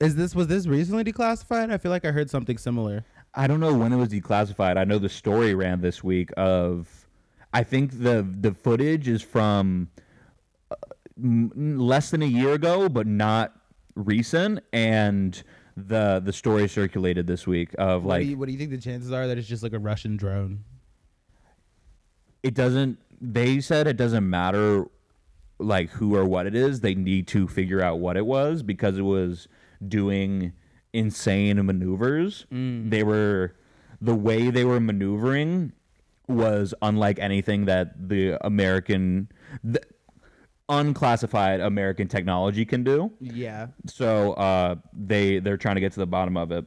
[0.01, 1.73] Is this was this recently declassified?
[1.73, 3.05] I feel like I heard something similar.
[3.35, 4.77] I don't know when it was declassified.
[4.77, 7.09] I know the story ran this week of
[7.53, 9.89] I think the the footage is from
[10.71, 10.77] uh,
[11.16, 13.55] m- less than a year ago but not
[13.95, 15.43] recent and
[15.87, 18.70] the the story circulated this week of What, like do you, what do you think
[18.70, 20.64] the chances are that it's just like a Russian drone?
[22.43, 24.87] it doesn't they said it doesn't matter
[25.59, 26.81] like who or what it is.
[26.81, 29.49] They need to figure out what it was because it was
[29.87, 30.53] doing
[30.93, 32.47] insane maneuvers.
[32.53, 32.91] Mm.
[32.91, 33.55] They were
[34.01, 35.72] the way they were maneuvering
[36.29, 39.26] was unlike anything that the american
[39.64, 39.81] the
[40.69, 43.69] unclassified american technology can do Yeah.
[43.87, 46.64] so uh they they're trying to get to the bottom of it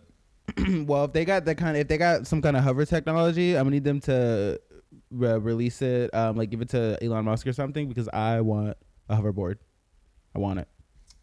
[0.85, 3.55] well, if they got that kind of if they got some kind of hover technology,
[3.55, 4.59] I'm gonna need them to
[5.09, 8.75] re- release it, um, like give it to Elon Musk or something because I want
[9.07, 9.59] a hoverboard.
[10.35, 10.67] I want it.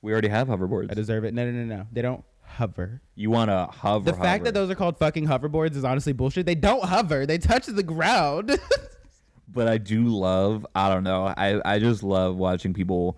[0.00, 1.34] we already have hoverboards I deserve it.
[1.34, 1.86] No, no, no, no.
[1.92, 3.02] They don't hover.
[3.16, 4.44] you want to hover The fact hover.
[4.44, 6.46] that those are called fucking hoverboards is honestly bullshit.
[6.46, 7.26] They don't hover.
[7.26, 8.58] They touch the ground.
[9.52, 13.16] but I do love I don't know I I just love watching people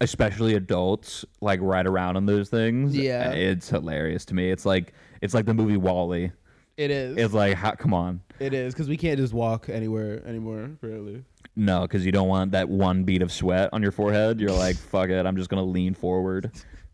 [0.00, 3.30] especially adults like ride around on those things Yeah.
[3.32, 6.32] it's hilarious to me it's like it's like the movie WALL-E
[6.76, 7.16] it is.
[7.16, 10.70] it's like how, come on it is because we can't just walk anywhere anymore.
[10.80, 11.22] really.
[11.54, 14.76] no because you don't want that one bead of sweat on your forehead you're like
[14.90, 16.50] fuck it I'm just gonna lean forward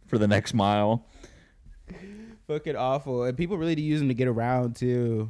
[0.07, 1.07] for the next mile
[2.47, 3.25] Fucking awful.
[3.25, 5.29] And people really do use them to get around too.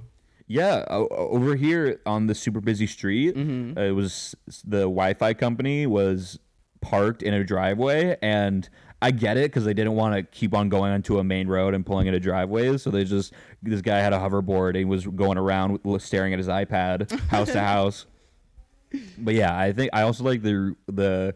[0.49, 3.79] Yeah, over here on the super busy street, Mm-hmm.
[3.79, 4.35] it was
[4.65, 6.39] the Wi-Fi company was
[6.81, 8.69] parked in a driveway and
[9.03, 11.75] I get it because they didn't want to keep on going onto a main road
[11.75, 12.83] and pulling into driveways.
[12.83, 13.33] So they just
[13.63, 17.53] this guy had a hoverboard and he was going around staring at his iPad house
[17.53, 18.07] to house.
[19.19, 21.35] But yeah, I think I also like the the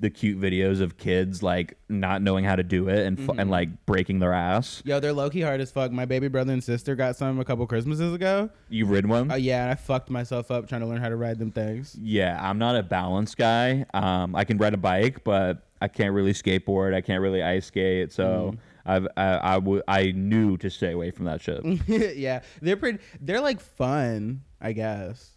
[0.00, 3.40] the cute videos of kids like not knowing how to do it and fu- and
[3.40, 3.50] mm-hmm.
[3.50, 4.82] like breaking their ass.
[4.84, 5.90] Yo, they're low key hard as fuck.
[5.90, 8.50] My baby brother and sister got some a couple Christmases ago.
[8.68, 9.32] You've ridden one?
[9.32, 11.96] Oh yeah, and I fucked myself up trying to learn how to ride them things.
[12.00, 13.86] Yeah, I'm not a balance guy.
[13.92, 16.94] Um, I can ride a bike, but I can't really skateboard.
[16.94, 18.12] I can't really ice skate.
[18.12, 18.60] So mm-hmm.
[18.90, 21.64] I've I, I, w- I knew to stay away from that shit.
[22.16, 22.98] yeah, they're pretty.
[23.20, 25.30] They're like fun, I guess.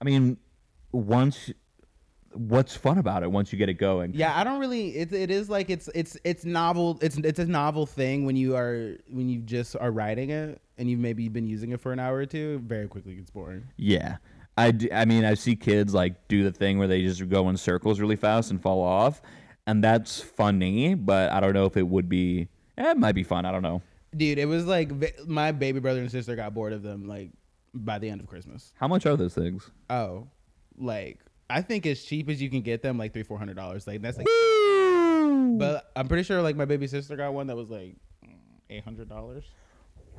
[0.00, 0.38] I mean,
[0.92, 1.50] once
[2.38, 4.12] what's fun about it once you get it going?
[4.14, 4.96] Yeah, I don't really.
[4.96, 6.98] It, it is like it's it's it's novel.
[7.02, 10.88] It's it's a novel thing when you are when you just are riding it and
[10.88, 12.60] you've maybe been using it for an hour or two.
[12.64, 13.64] Very quickly gets boring.
[13.76, 14.16] Yeah.
[14.56, 17.48] I, d- I mean, I see kids like do the thing where they just go
[17.48, 19.22] in circles really fast and fall off,
[19.68, 20.94] and that's funny.
[20.94, 22.48] But I don't know if it would be.
[22.76, 23.44] Eh, it might be fun.
[23.44, 23.82] I don't know.
[24.16, 24.90] Dude, it was like
[25.28, 27.30] my baby brother and sister got bored of them like
[27.72, 28.72] by the end of Christmas.
[28.76, 29.70] How much are those things?
[29.90, 30.26] Oh,
[30.76, 31.20] like
[31.50, 33.86] I think as cheap as you can get them, like three four hundred dollars.
[33.86, 34.26] Like that's like.
[35.58, 37.96] But I'm pretty sure like my baby sister got one that was like
[38.70, 39.44] eight hundred dollars.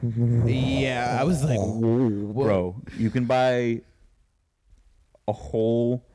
[0.02, 3.82] Yeah, I was like, Bro, you can buy
[5.28, 6.06] a whole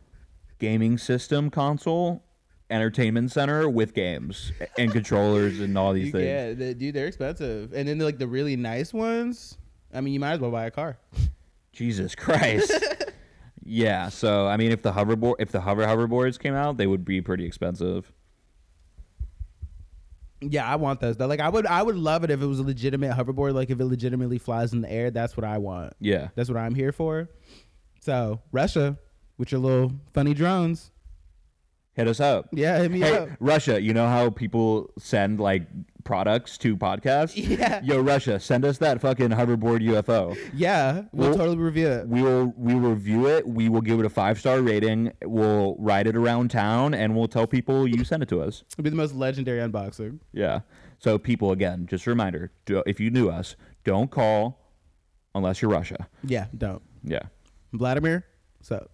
[0.58, 2.24] gaming system console,
[2.70, 6.24] entertainment center with games and controllers and all these you- things.
[6.24, 7.72] yeah, the, dude, they're expensive.
[7.74, 9.58] And then like the really nice ones,
[9.92, 10.98] I mean, you might as well buy a car.
[11.72, 12.72] Jesus Christ.
[13.64, 17.04] yeah, so I mean if the hoverboard if the hover hoverboards came out, they would
[17.04, 18.12] be pretty expensive.
[20.40, 21.26] Yeah, I want those though.
[21.26, 23.54] Like I would, I would love it if it was a legitimate hoverboard.
[23.54, 25.94] Like if it legitimately flies in the air, that's what I want.
[26.00, 26.28] Yeah.
[26.34, 27.30] That's what I'm here for.
[28.00, 28.98] So Russia,
[29.38, 30.90] with your little funny drones,
[31.94, 32.48] Hit us up.
[32.52, 33.28] yeah, hit me Hey, up.
[33.38, 35.62] Russia, you know how people send like
[36.04, 37.34] products to podcasts?
[37.58, 37.80] Yeah.
[37.82, 40.36] Yo, Russia, send us that fucking hoverboard UFO.
[40.54, 42.08] Yeah, we'll, Well- totally review it.
[42.08, 43.46] We will we will review it.
[43.48, 45.12] We will give it a five star rating.
[45.22, 48.64] We'll ride it around town, and we'll tell people you sent it to us.
[48.72, 50.18] It'll be the most legendary unboxing.
[50.32, 50.60] Yeah.
[50.98, 54.60] So people, again, just a reminder: do, if you knew us, don't call
[55.34, 56.08] unless you're Russia.
[56.22, 56.82] Yeah, don't.
[57.02, 57.22] Yeah.
[57.72, 58.24] Vladimir,
[58.62, 58.88] so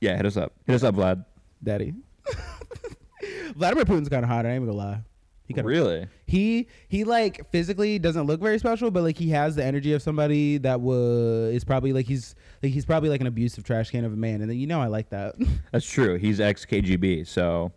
[0.00, 0.16] Yeah.
[0.16, 0.52] Hit us up.
[0.66, 1.24] Hit us up, Vlad.
[1.62, 1.94] daddy.
[3.56, 4.44] Vladimir Putin's kind of hot.
[4.46, 5.00] I ain't gonna lie.
[5.46, 6.06] He kind of Really?
[6.26, 10.00] he he like physically doesn't look very special, but like he has the energy of
[10.02, 14.04] somebody that was is probably like he's like he's probably like an abusive trash can
[14.04, 15.34] of a man, and then you know I like that.
[15.72, 16.14] That's true.
[16.16, 17.72] He's ex KGB, so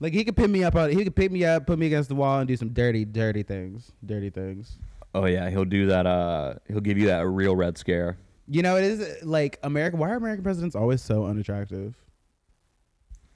[0.00, 2.08] like he could pin me up on he could pick me up, put me against
[2.08, 4.78] the wall, and do some dirty, dirty things, dirty things.
[5.14, 6.06] oh yeah, he'll do that.
[6.06, 8.16] Uh, he'll give you that real red scare.
[8.48, 9.96] You know, it is like America.
[9.96, 11.94] Why are American presidents always so unattractive?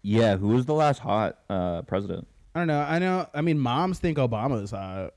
[0.02, 0.36] Yeah.
[0.36, 2.26] Who was the last hot uh, president?
[2.56, 2.80] I don't know.
[2.80, 3.28] I know.
[3.34, 5.12] I mean, moms think Obama's hot.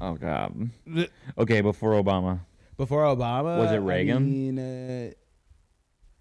[0.00, 0.70] Oh God.
[1.36, 2.40] Okay, before Obama.
[2.78, 4.16] Before Obama, Was it Reagan?
[4.16, 5.10] I mean, uh,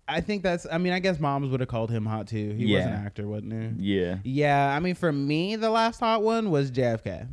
[0.05, 0.67] I think that's.
[0.69, 2.53] I mean, I guess moms would have called him hot too.
[2.57, 3.93] He was an actor, wasn't he?
[3.95, 4.17] Yeah.
[4.25, 7.29] Yeah, I mean, for me, the last hot one was JFK.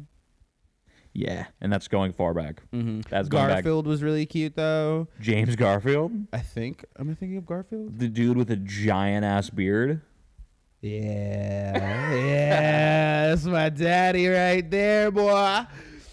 [1.14, 1.46] Yeah.
[1.60, 2.62] And that's going far back.
[2.72, 3.00] Mm-hmm.
[3.10, 3.56] That's going back.
[3.56, 5.08] Garfield was really cute, though.
[5.20, 6.84] James Garfield, I think.
[6.96, 7.98] Am I thinking of Garfield?
[7.98, 10.00] the dude with a giant ass beard.
[10.82, 15.60] Yeah, yeah, that's my daddy right there, boy.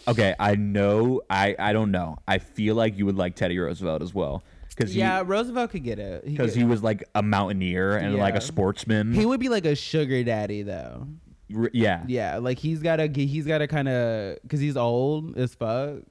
[0.08, 1.22] Okay, I know.
[1.30, 2.18] I I don't know.
[2.28, 5.98] I feel like you would like Teddy Roosevelt as well, because Yeah, Roosevelt could get
[5.98, 6.24] it.
[6.24, 8.38] Because he was like a mountaineer and like Yeah.
[8.38, 9.14] a sportsman.
[9.14, 11.08] he would be like a sugar daddy, though.
[11.56, 12.04] R- yeah.
[12.08, 16.02] Yeah, like he's gotta he's gotta kind of because he's old as fuck.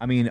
[0.00, 0.30] I mean,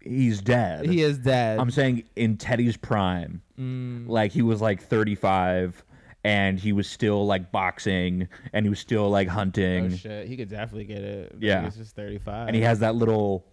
[0.00, 0.86] he's dead.
[0.86, 1.58] He is dead.
[1.58, 4.08] I'm saying in Teddy's prime, Mm.
[4.08, 5.84] like he was like 35
[6.24, 9.78] and he was still like boxing and he was still like hunting.
[9.78, 11.36] Oh hunting shit, he could definitely get it.
[11.38, 11.64] Yeah.
[11.64, 12.48] he's just thirty five.
[12.48, 13.46] and he has that little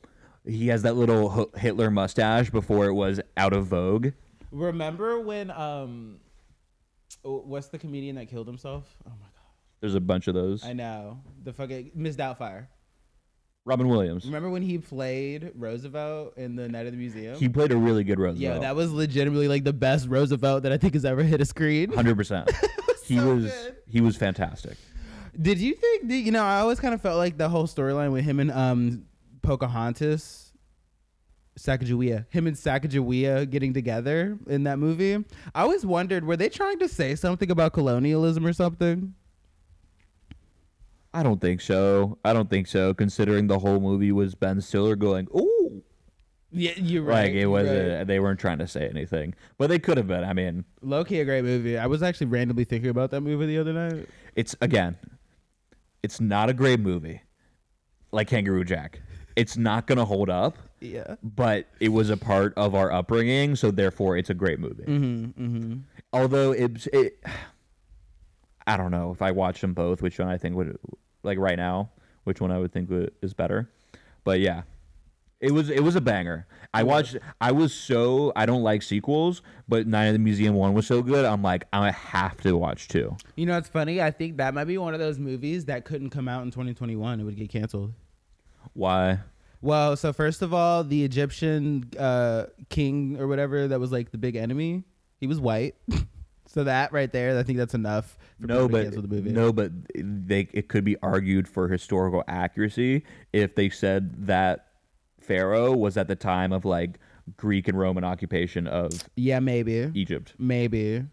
[0.46, 4.10] he has that little Hitler mustache before it was out of vogue.
[4.52, 6.18] Remember when um,
[7.24, 8.96] oh, what's the comedian that killed himself?
[9.06, 10.66] Oh my god, There's a bunch of those.
[10.66, 12.68] I know the fucking Miss Doubtfire.
[13.66, 14.26] Robin Williams.
[14.26, 17.36] Remember when he played Roosevelt in the Night of the Museum?
[17.36, 18.42] He played a really good Roosevelt.
[18.42, 21.46] yeah, that was legitimately like the best Roosevelt that I think has ever hit a
[21.46, 21.92] screen.
[21.92, 22.50] 100%.
[23.06, 23.76] he so was good.
[23.88, 24.78] he was fantastic.
[25.40, 26.08] Did you think?
[26.08, 28.52] Did, you know, I always kind of felt like the whole storyline with him and
[28.52, 29.06] um
[29.44, 30.52] Pocahontas,
[31.58, 35.24] Sacagawea, him and Sacagawea getting together in that movie.
[35.54, 39.14] I always wondered, were they trying to say something about colonialism or something?
[41.14, 42.18] I don't think so.
[42.24, 45.84] I don't think so considering the whole movie was Ben Stiller going, "Ooh."
[46.54, 47.28] Yeah, you're right.
[47.28, 48.04] Like it was, right.
[48.06, 50.24] they weren't trying to say anything, but they could have been.
[50.26, 51.78] I mean, low key, a great movie.
[51.78, 54.08] I was actually randomly thinking about that movie the other night.
[54.36, 54.98] it's again,
[56.04, 57.22] it's not a great movie,
[58.12, 59.00] like Kangaroo Jack.
[59.38, 61.16] It's not gonna hold up, Yeah.
[61.24, 64.84] but it was a part of our upbringing, so therefore it's a great movie.
[64.84, 65.44] Mm-hmm.
[65.46, 65.78] Mm-hmm.
[66.12, 67.24] Although it, it,
[68.68, 70.78] I don't know if I watched them both, which one I think would,
[71.24, 71.90] like right now,
[72.24, 73.70] which one I would think would, is better.
[74.24, 74.64] But yeah,
[75.42, 76.46] it was it was a banger.
[76.74, 77.18] I watched.
[77.42, 81.02] I was so I don't like sequels, but Night at the Museum one was so
[81.02, 81.26] good.
[81.26, 83.18] I'm like I have to watch two.
[83.36, 84.02] You know, it's funny.
[84.02, 87.20] I think that might be one of those movies that couldn't come out in 2021.
[87.20, 87.94] It would get canceled.
[88.74, 89.20] Why?
[89.62, 94.18] Well, so first of all, the Egyptian uh, king or whatever that was like the
[94.18, 94.84] big enemy,
[95.20, 95.76] he was white.
[96.52, 98.18] so that right there, I think that's enough.
[98.40, 99.32] For No, but the movie.
[99.32, 104.68] no, but they it could be argued for historical accuracy if they said that
[105.22, 107.00] Pharaoh was at the time of like
[107.38, 110.34] Greek and Roman occupation of Yeah, maybe, Egypt.
[110.38, 111.04] maybe.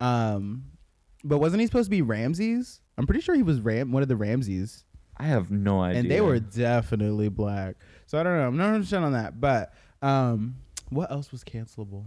[0.00, 0.64] Um,
[1.24, 2.80] but wasn't he supposed to be Ramses?
[2.96, 4.84] I'm pretty sure he was Ram, one of the Ramses,
[5.16, 6.00] I have no idea.
[6.00, 7.76] and they were definitely black.
[8.06, 8.46] So I don't know.
[8.46, 9.40] I'm not 100 percent on that.
[9.40, 10.56] But um,
[10.90, 12.04] what else was cancelable?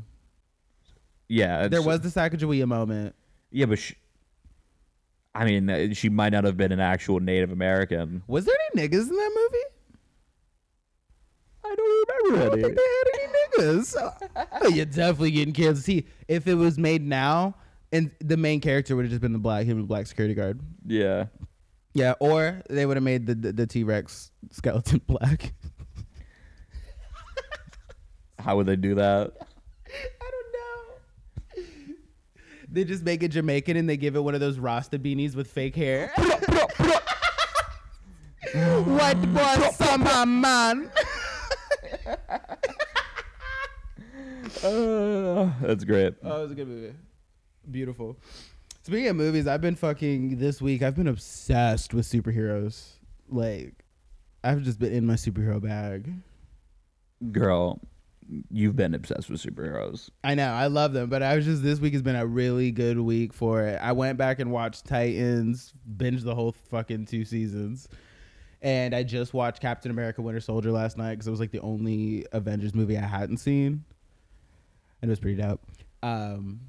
[1.32, 1.68] Yeah.
[1.68, 3.16] There was the Sacagawea moment.
[3.52, 3.96] yeah, but she,
[5.34, 8.22] I mean, uh, she might not have been an actual Native American.
[8.28, 9.66] Was there any niggas in that movie?
[11.64, 14.18] I don't remember I don't think they had any niggas.
[14.64, 15.84] Oh, You're definitely getting canceled.
[15.86, 17.56] See, if it was made now,
[17.92, 20.60] and the main character would have just been the black, him, the black security guard.
[20.86, 21.26] Yeah.
[21.94, 25.54] Yeah, or they would have made the the, the T Rex skeleton black.
[28.40, 29.34] How would they do that?
[29.88, 30.52] I don't
[31.58, 31.94] know.
[32.72, 35.52] They just make it Jamaican and they give it one of those Rasta beanies with
[35.52, 36.12] fake hair.
[38.54, 40.92] White boy summer man.
[44.64, 46.14] Uh, that's great.
[46.24, 46.94] Oh, it was a good movie.
[47.72, 48.16] Beautiful.
[48.84, 50.84] Speaking of movies, I've been fucking this week.
[50.84, 52.92] I've been obsessed with superheroes.
[53.28, 53.84] Like,
[54.44, 56.14] I've just been in my superhero bag.
[57.32, 57.80] Girl,
[58.50, 60.10] you've been obsessed with superheroes.
[60.24, 62.72] I know, I love them, but I was just this week has been a really
[62.72, 63.80] good week for it.
[63.82, 67.88] I went back and watched Titans, binged the whole fucking two seasons.
[68.62, 71.62] And I just watched Captain America Winter Soldier last night because it was like the
[71.62, 73.84] only Avengers movie I hadn't seen.
[75.02, 75.62] And it was pretty dope.
[76.04, 76.62] Um,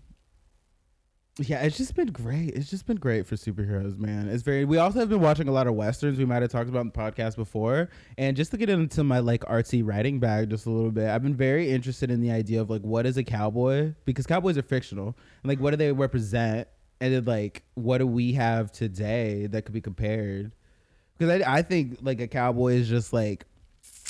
[1.39, 2.55] yeah, it's just been great.
[2.55, 4.29] It's just been great for superheroes, man.
[4.29, 4.67] It's very.
[4.67, 6.19] We also have been watching a lot of westerns.
[6.19, 9.21] We might have talked about in the podcast before, and just to get into my
[9.21, 12.61] like artsy writing bag just a little bit, I've been very interested in the idea
[12.61, 15.91] of like what is a cowboy because cowboys are fictional, and like what do they
[15.91, 16.69] represent,
[17.01, 20.53] and then like what do we have today that could be compared?
[21.17, 23.47] Because I, I think like a cowboy is just like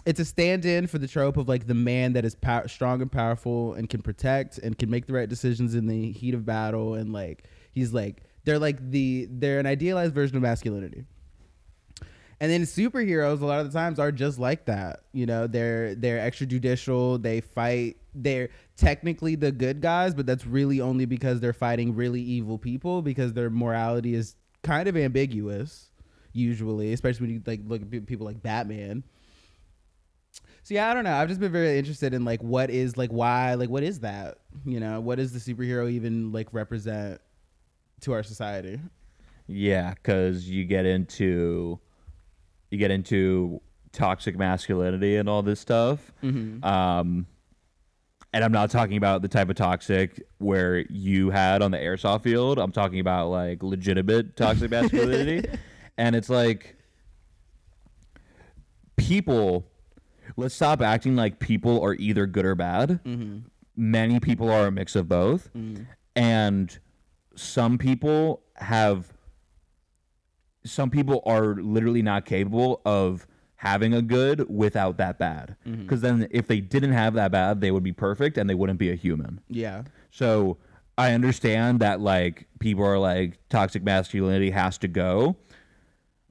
[0.04, 3.10] it's a stand-in for the trope of like the man that is pow- strong and
[3.10, 6.94] powerful and can protect and can make the right decisions in the heat of battle
[6.94, 11.04] and like he's like they're like the they're an idealized version of masculinity.
[12.40, 15.46] And then superheroes a lot of the times are just like that you know?
[15.46, 21.40] They're they're extrajudicial they fight they're technically the good guys but that's really only because
[21.40, 25.90] they're fighting really evil people because their morality is kind of ambiguous
[26.32, 29.02] usually especially when you like look at people like batman
[30.72, 31.14] so yeah, I don't know.
[31.14, 34.38] I've just been very interested in like what is like why like what is that?
[34.64, 37.20] You know, what does the superhero even like represent
[38.00, 38.80] to our society?
[39.46, 41.78] Yeah, because you get into
[42.70, 43.60] you get into
[43.92, 46.10] toxic masculinity and all this stuff.
[46.22, 46.64] Mm-hmm.
[46.64, 47.26] Um,
[48.32, 52.22] and I'm not talking about the type of toxic where you had on the airsoft
[52.22, 52.58] field.
[52.58, 55.46] I'm talking about like legitimate toxic masculinity.
[55.98, 56.76] and it's like
[58.96, 59.66] people,
[60.36, 63.00] let's stop acting like people are either good or bad.
[63.04, 63.38] Mm-hmm.
[63.76, 65.50] Many people are a mix of both.
[66.14, 66.78] And
[67.34, 69.12] some people have,
[70.64, 73.26] some people are literally not capable of
[73.56, 75.56] having a good without that bad.
[75.64, 78.78] Because then if they didn't have that bad, they would be perfect and they wouldn't
[78.78, 79.40] be a human.
[79.48, 79.84] Yeah.
[80.10, 80.58] So
[80.98, 85.36] I understand that like people are like toxic masculinity has to go,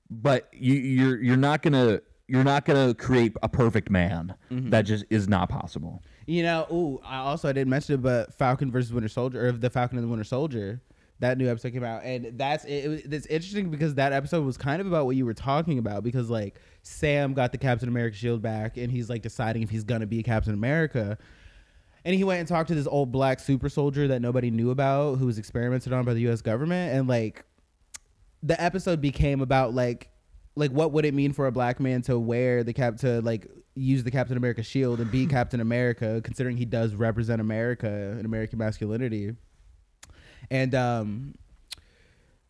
[0.09, 4.33] but you, you're you're not gonna you're not gonna create a perfect man.
[4.49, 4.69] Mm-hmm.
[4.69, 6.01] That just is not possible.
[6.27, 9.51] You know, ooh, I also I didn't mention it, but Falcon versus Winter Soldier, or
[9.51, 10.81] the Falcon and the Winter Soldier,
[11.19, 12.87] that new episode came out, and that's it, it.
[12.87, 16.03] was- It's interesting because that episode was kind of about what you were talking about,
[16.03, 19.83] because like Sam got the Captain America shield back, and he's like deciding if he's
[19.83, 21.17] gonna be Captain America,
[22.05, 25.17] and he went and talked to this old black super soldier that nobody knew about,
[25.17, 26.41] who was experimented on by the U.S.
[26.41, 27.43] government, and like
[28.43, 30.09] the episode became about like
[30.55, 33.47] like what would it mean for a black man to wear the cap to like
[33.75, 38.25] use the Captain America shield and be Captain America, considering he does represent America and
[38.25, 39.35] American masculinity.
[40.49, 41.35] And um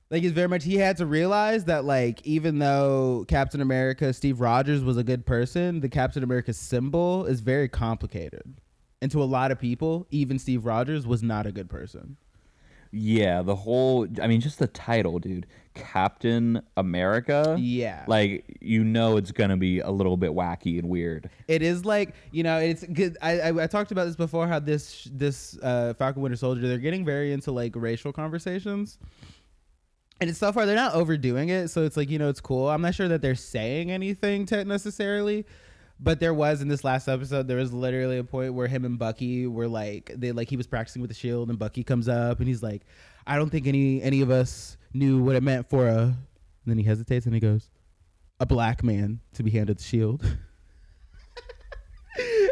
[0.09, 4.41] like it's very much he had to realize that like even though Captain America Steve
[4.41, 8.55] Rogers was a good person, the Captain America symbol is very complicated.
[9.01, 12.17] And to a lot of people, even Steve Rogers was not a good person.
[12.91, 15.47] Yeah, the whole I mean just the title, dude.
[15.73, 17.55] Captain America.
[17.57, 18.03] Yeah.
[18.07, 21.29] Like you know it's going to be a little bit wacky and weird.
[21.47, 23.17] It is like you know it's good.
[23.21, 24.47] I, I I talked about this before.
[24.47, 28.97] How this this uh, Falcon Winter Soldier they're getting very into like racial conversations,
[30.19, 31.69] and it's so far they're not overdoing it.
[31.69, 32.69] So it's like you know it's cool.
[32.69, 35.45] I'm not sure that they're saying anything necessarily,
[36.01, 38.97] but there was in this last episode there was literally a point where him and
[38.97, 42.39] Bucky were like they like he was practicing with the shield and Bucky comes up
[42.39, 42.81] and he's like,
[43.27, 45.97] I don't think any any of us knew what it meant for a.
[45.99, 46.15] And
[46.65, 47.69] then he hesitates and he goes,
[48.39, 50.25] a black man to be handed the shield.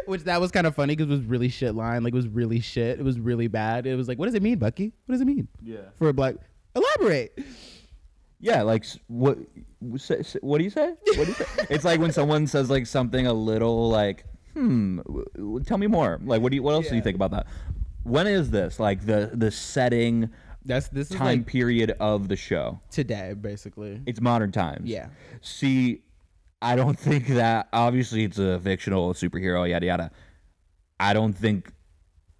[0.06, 2.02] Which that was kind of funny because it was really shit line.
[2.02, 2.98] Like it was really shit.
[2.98, 3.86] It was really bad.
[3.86, 4.92] It was like, what does it mean, Bucky?
[5.06, 5.90] What does it mean Yeah.
[5.96, 6.36] for a black?
[6.74, 7.38] Elaborate.
[8.40, 9.38] Yeah, like what?
[9.80, 10.38] What do you say?
[10.40, 10.94] What do you say?
[11.68, 14.24] it's like when someone says like something a little like,
[14.54, 15.00] hmm.
[15.66, 16.18] Tell me more.
[16.24, 16.62] Like, what do you?
[16.62, 17.46] What else do you think about that?
[18.02, 18.80] When is this?
[18.80, 20.30] Like the the setting
[20.64, 22.80] That's this is time like period of the show?
[22.90, 24.00] today, basically.
[24.06, 24.88] It's modern times.
[24.88, 25.08] Yeah.
[25.42, 26.02] See,
[26.62, 27.68] I don't think that.
[27.72, 29.68] Obviously, it's a fictional superhero.
[29.68, 30.10] Yada yada.
[30.98, 31.72] I don't think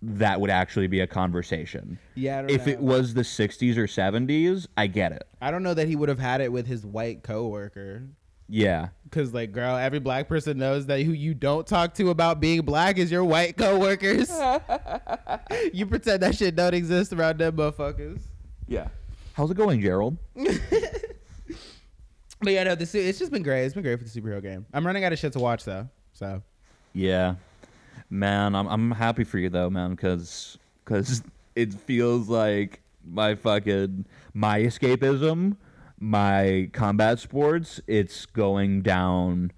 [0.03, 1.99] that would actually be a conversation.
[2.15, 2.39] Yeah.
[2.39, 2.73] I don't If know.
[2.73, 5.27] it was the 60s or 70s, I get it.
[5.43, 8.05] I don't know that he would have had it with his white coworker.
[8.49, 8.89] Yeah.
[9.11, 12.63] Cause like, girl, every black person knows that who you don't talk to about being
[12.63, 14.29] black is your white coworkers.
[15.73, 18.21] you pretend that shit don't exist around them motherfuckers.
[18.67, 18.89] Yeah.
[19.35, 20.17] How's it going, Gerald?
[22.43, 23.65] But yeah, no, the, su- it's just been great.
[23.67, 24.65] It's been great for the superhero game.
[24.73, 25.89] I'm running out of shit to watch though.
[26.15, 26.43] So
[26.95, 27.35] Yeah.
[28.11, 31.23] Man, I'm I'm happy for you though, man, cuz cuz
[31.55, 34.05] it feels like my fucking
[34.35, 35.57] my escapism,
[35.99, 39.53] my combat sports, it's going down.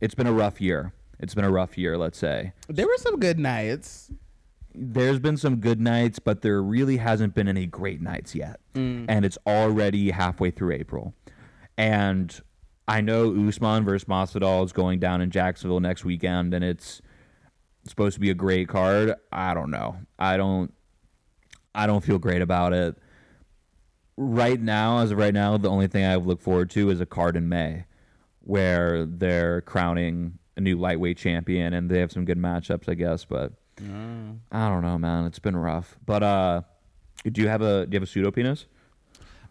[0.00, 0.92] It's been a rough year.
[1.18, 2.52] It's been a rough year, let's say.
[2.68, 4.12] there were some good nights.
[4.74, 8.60] There's been some good nights, but there really hasn't been any great nights yet.
[8.74, 9.06] Mm.
[9.08, 11.14] And it's already halfway through April.
[11.76, 12.40] And
[12.86, 17.02] I know Usman versus Masvidal is going down in Jacksonville next weekend, and it's
[17.86, 19.14] supposed to be a great card.
[19.32, 19.96] I don't know.
[20.18, 20.72] I don't.
[21.74, 22.96] I don't feel great about it.
[24.16, 27.06] Right now, as of right now, the only thing I look forward to is a
[27.06, 27.84] card in May,
[28.40, 33.24] where they're crowning a new lightweight champion, and they have some good matchups, I guess.
[33.24, 35.26] But I don't know, man.
[35.26, 35.96] It's been rough.
[36.04, 36.62] But uh,
[37.30, 38.66] do you have a do you have a pseudo penis?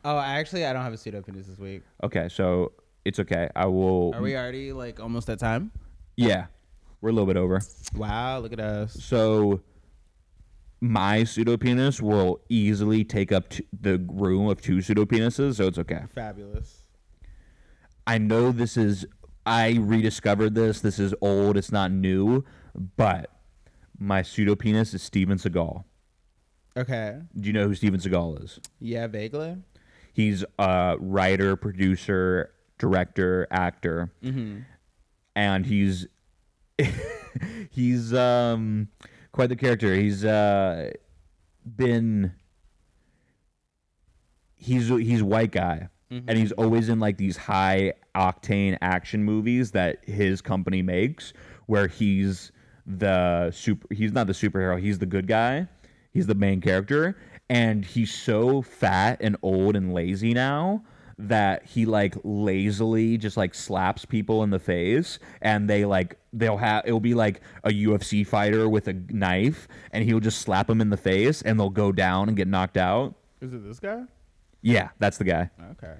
[0.03, 1.83] Oh, actually, I don't have a pseudo penis this week.
[2.03, 2.73] Okay, so
[3.05, 3.49] it's okay.
[3.55, 4.13] I will.
[4.15, 5.71] Are we already like almost at time?
[6.17, 6.47] Yeah,
[7.01, 7.61] we're a little bit over.
[7.95, 8.93] Wow, look at us.
[8.93, 9.61] So
[10.81, 15.67] my pseudo penis will easily take up t- the room of two pseudo penises, so
[15.67, 16.03] it's okay.
[16.13, 16.83] Fabulous.
[18.05, 19.05] I know this is.
[19.45, 20.81] I rediscovered this.
[20.81, 21.55] This is old.
[21.55, 22.43] It's not new,
[22.75, 23.31] but
[23.97, 25.83] my pseudo penis is Steven Seagal.
[26.75, 27.19] Okay.
[27.35, 28.59] Do you know who Steven Seagal is?
[28.79, 29.57] Yeah, vaguely.
[30.13, 34.59] He's a writer, producer, director, actor, mm-hmm.
[35.35, 36.07] and he's
[37.71, 38.87] he's um
[39.31, 39.93] quite the character.
[39.93, 40.91] He's uh
[41.65, 42.33] been
[44.55, 45.89] he's he's white guy,
[46.27, 51.33] and he's always in like these high octane action movies that his company makes,
[51.67, 52.51] where he's
[52.85, 53.93] the super.
[53.93, 54.79] He's not the superhero.
[54.79, 55.67] He's the good guy.
[56.11, 57.17] He's the main character,
[57.49, 60.83] and he's so fat and old and lazy now
[61.19, 66.57] that he like lazily just like slaps people in the face and they like they'll
[66.57, 70.79] have it'll be like a UFC fighter with a knife and he'll just slap them
[70.79, 73.15] in the face and they'll go down and get knocked out.
[73.41, 74.03] Is it this guy?
[74.61, 75.49] Yeah, that's the guy.
[75.71, 75.95] Okay.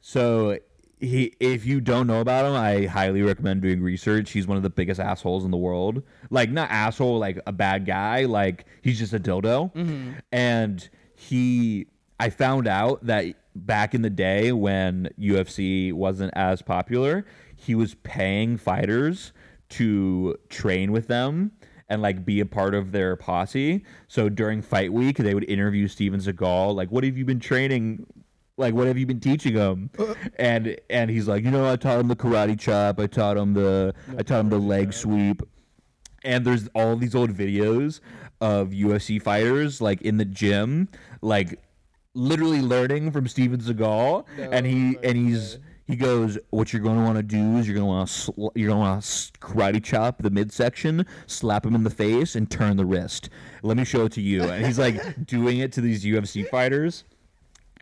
[0.00, 0.58] So
[1.00, 4.30] he if you don't know about him, I highly recommend doing research.
[4.30, 6.02] He's one of the biggest assholes in the world.
[6.30, 9.74] Like not asshole like a bad guy, like he's just a dildo.
[9.74, 10.12] Mm-hmm.
[10.30, 11.88] And he
[12.18, 17.24] I found out that back in the day when UFC wasn't as popular,
[17.54, 19.32] he was paying fighters
[19.70, 21.52] to train with them
[21.88, 23.84] and like be a part of their posse.
[24.08, 28.06] So during fight week, they would interview Steven Seagal, like, "What have you been training?
[28.56, 30.14] Like, what have you been teaching him?" Uh.
[30.36, 32.98] and and he's like, "You know, I taught him the karate chop.
[32.98, 35.42] I taught him the I taught him the leg sweep."
[36.24, 38.00] And there's all these old videos
[38.40, 40.88] of UFC fighters like in the gym,
[41.20, 41.60] like
[42.14, 47.02] literally learning from Steven Seagal, and he and he's He goes, "What you're going to
[47.02, 49.32] want to do is you're going to want to sl- you're going to want to
[49.40, 53.28] karate chop the midsection, slap him in the face, and turn the wrist.
[53.62, 57.04] Let me show it to you." And he's like doing it to these UFC fighters,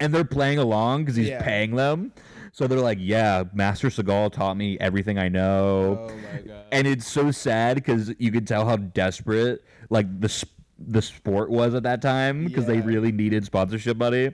[0.01, 1.43] and they're playing along because he's Yeah.
[1.43, 2.13] paying them.
[2.53, 6.65] So they're like, "Yeah, Master Seagal taught me everything I know." Oh my god.
[6.73, 10.51] and it's so sad because you could tell how desperate like the sp-
[10.81, 14.33] the sport was at that time because they really needed sponsorship money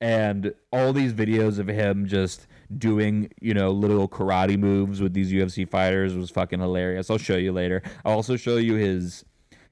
[0.00, 2.46] and all these videos of him just
[2.76, 7.10] doing you know little karate moves with these UFC fighters was fucking hilarious.
[7.10, 7.82] I'll show you later.
[8.04, 9.24] I'll also show you his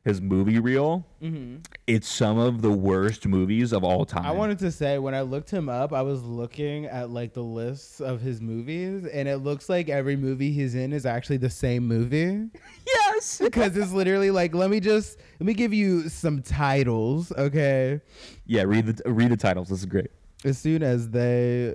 [0.05, 1.05] his movie reel.
[1.20, 1.56] Mm-hmm.
[1.88, 4.24] It's some of the worst movies of all time.
[4.24, 7.43] I wanted to say when I looked him up, I was looking at like the
[7.43, 11.51] lists of his movies, and it looks like every movie he's in is actually the
[11.51, 12.48] same movie.
[13.16, 13.38] yes.
[13.43, 18.01] Because it's literally like, let me just let me give you some titles, okay?
[18.47, 19.68] Yeah, read the read the titles.
[19.68, 20.10] This is great.
[20.44, 21.74] As soon as they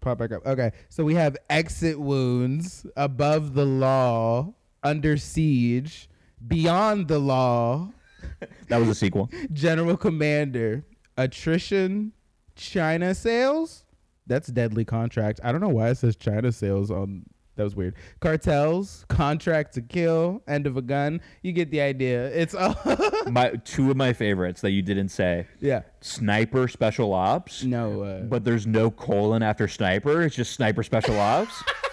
[0.00, 0.46] pop back up.
[0.46, 6.08] Okay, so we have Exit Wounds, Above the Law, Under Siege,
[6.46, 7.90] Beyond the Law,
[8.68, 9.30] That was a sequel.
[9.52, 10.84] General Commander,
[11.16, 12.12] Attrition,
[12.56, 13.84] China Sales.
[14.26, 15.40] That's Deadly Contract.
[15.44, 17.24] I don't know why it says China Sales on.
[17.56, 17.94] That was weird.
[18.20, 21.20] Cartels, Contract to Kill, End of a Gun.
[21.42, 22.26] You get the idea.
[22.28, 22.74] It's all.
[23.30, 25.46] my two of my favorites that you didn't say.
[25.60, 25.82] yeah.
[26.00, 27.62] Sniper Special Ops.
[27.64, 28.02] No.
[28.02, 30.22] Uh, But there's no colon after sniper.
[30.22, 31.62] It's just sniper special ops.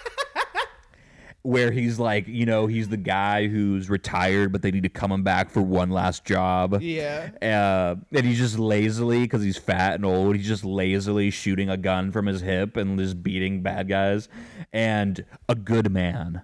[1.44, 5.10] Where he's like, you know, he's the guy who's retired, but they need to come
[5.10, 6.80] him back for one last job.
[6.80, 7.30] yeah.
[7.42, 11.76] Uh, and he's just lazily, because he's fat and old, he's just lazily shooting a
[11.76, 14.28] gun from his hip and just beating bad guys.
[14.72, 16.42] And A Good Man.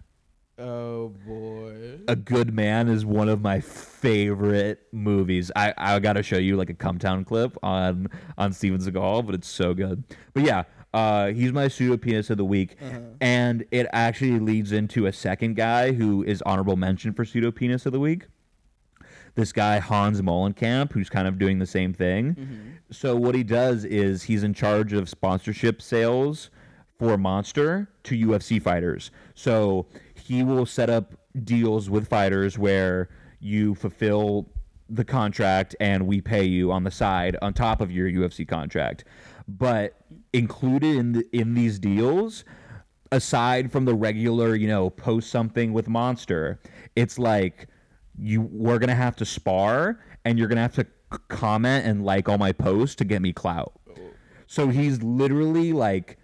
[0.59, 2.01] Oh boy.
[2.09, 5.53] A Good Man is one of my favorite movies.
[5.55, 9.37] I, I gotta show you like a Come Town clip on on Steven Seagal, but
[9.37, 10.03] it's so good.
[10.35, 10.65] But yeah,
[10.95, 12.77] uh, he's my pseudo penis of the week,
[13.21, 17.85] and it actually leads into a second guy who is honorable mention for pseudo penis
[17.87, 18.27] of the week.
[19.35, 22.35] This guy Hans Molenkamp, who's kind of doing the same thing.
[22.91, 26.51] So what he does is he's in charge of sponsorship sales
[26.99, 29.11] for Monster to UFC fighters.
[29.35, 33.09] So he will set up deals with fighters where
[33.39, 34.49] you fulfill
[34.89, 39.05] the contract and we pay you on the side on top of your UFC contract.
[39.47, 39.95] But
[40.33, 42.45] included in the, in these deals,
[43.13, 46.61] aside from the regular, you know, post something with Monster,
[46.97, 47.69] it's like
[48.21, 52.29] you we're gonna have to spar and you're gonna have to c- comment and like
[52.29, 53.73] all my posts to get me clout.
[53.91, 53.95] Oh.
[54.47, 56.19] So he's literally like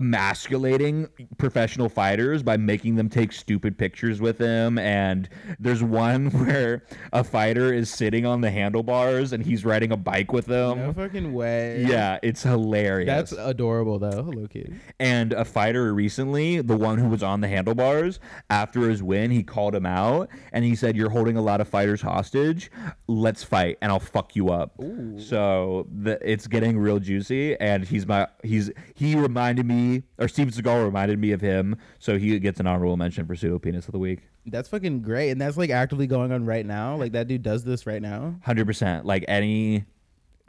[0.00, 1.08] emasculating
[1.38, 5.28] professional fighters by making them take stupid pictures with him and
[5.58, 6.82] there's one where
[7.12, 10.92] a fighter is sitting on the handlebars and he's riding a bike with them No
[10.92, 11.84] fucking way.
[11.88, 14.22] yeah it's hilarious That's adorable though.
[14.22, 14.74] Hello Kitty.
[14.98, 19.42] and a fighter recently, the one who was on the handlebars, after his win, he
[19.42, 22.70] called him out and he said, You're holding a lot of fighters hostage.
[23.08, 24.74] Let's fight and I'll fuck you up.
[24.82, 25.18] Ooh.
[25.20, 27.58] So the, it's getting real juicy.
[27.60, 31.76] And he's my, he's, he reminded me, or Steven Seagal reminded me of him.
[31.98, 34.20] So he gets an honorable mention for pseudo penis of the week.
[34.46, 35.30] That's fucking great.
[35.30, 36.96] And that's like actively going on right now.
[36.96, 38.36] Like that dude does this right now.
[38.46, 39.04] 100%.
[39.04, 39.84] Like any,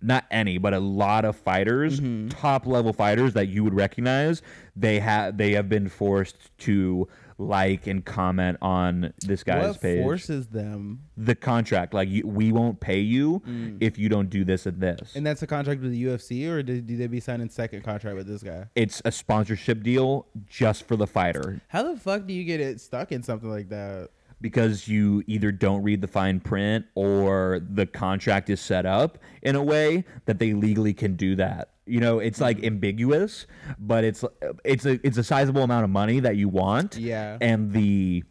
[0.01, 2.29] not any, but a lot of fighters, Mm-hmm.
[2.29, 4.41] top level fighters that you would recognize,
[4.75, 7.07] they have they have been forced to
[7.41, 10.03] like and comment on this guy's what page.
[10.03, 11.03] forces them?
[11.17, 13.41] the contract, like you, we won't pay you
[13.79, 15.11] if you don't do this and this.
[15.11, 15.15] Mm.
[15.17, 18.15] And that's a contract with the UFC, or did, did they be signing second contract
[18.17, 18.65] with this guy?
[18.75, 22.79] it's a sponsorship deal just for the fighter How the fuck do you get it
[22.81, 24.09] stuck in something like that?
[24.41, 29.55] because you either don't read the fine print or the contract is set up in
[29.55, 31.69] a way that they legally can do that.
[31.85, 32.67] You know, it's like mm.
[32.67, 33.47] ambiguous,
[33.79, 34.23] but it's
[34.63, 36.95] it's a it's a sizable amount of money that you want.
[36.97, 37.37] Yeah.
[37.41, 38.23] And the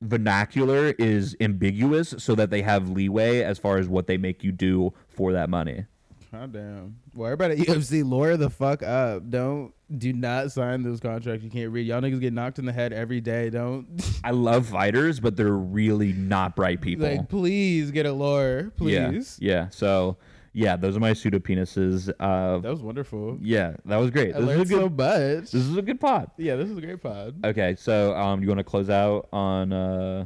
[0.00, 4.52] vernacular is ambiguous so that they have leeway as far as what they make you
[4.52, 5.86] do for that money.
[6.32, 6.96] God damn.
[7.14, 9.28] Well, everybody at UFC, lawyer the fuck up.
[9.30, 11.86] Don't do not sign those contracts you can't read.
[11.86, 13.48] Y'all niggas get knocked in the head every day.
[13.48, 13.86] Don't
[14.24, 17.08] I love fighters, but they're really not bright people.
[17.08, 19.38] like please get a lawyer, please.
[19.40, 19.52] Yeah.
[19.52, 19.68] Yeah.
[19.70, 20.18] So
[20.58, 22.08] yeah, those are my pseudo penises.
[22.18, 23.36] Uh, That was wonderful.
[23.42, 24.34] yeah, that was great.
[24.34, 24.78] I This is a learned good.
[24.80, 25.50] so much.
[25.50, 26.30] This is a good pod.
[26.38, 27.34] yeah, this is a great pod.
[27.44, 29.72] Okay, so um, you want to close out on?
[29.72, 30.24] Uh,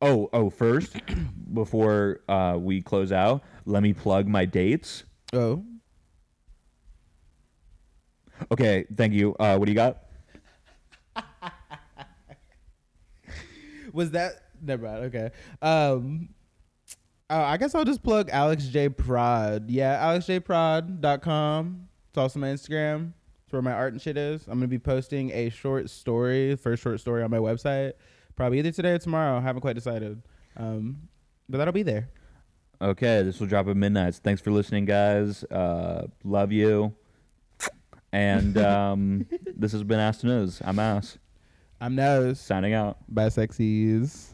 [0.00, 0.96] oh, oh, first,
[1.54, 5.02] before uh, we close out, let me plug my dates.
[5.32, 5.64] Oh,
[8.50, 9.34] Okay, thank you.
[9.38, 10.02] Uh, what do you got?
[13.92, 15.04] was that never mind?
[15.14, 15.30] Okay.
[15.60, 16.28] Um,
[17.32, 19.70] uh, I guess I'll just plug Alex J Prod.
[19.70, 21.88] Yeah, alexjprod.com.
[22.10, 23.12] It's also my Instagram.
[23.44, 24.46] It's where my art and shit is.
[24.46, 27.94] I'm gonna be posting a short story, first short story on my website,
[28.36, 29.38] probably either today or tomorrow.
[29.38, 30.20] I haven't quite decided,
[30.58, 31.08] um,
[31.48, 32.10] but that'll be there.
[32.82, 34.14] Okay, this will drop at midnight.
[34.16, 35.42] Thanks for listening, guys.
[35.44, 36.94] Uh, love you.
[38.12, 39.26] And um,
[39.56, 40.60] this has been Ass to News.
[40.62, 41.16] I'm Ass.
[41.80, 42.40] I'm Nose.
[42.40, 42.98] Signing out.
[43.08, 44.31] Bye, sexies.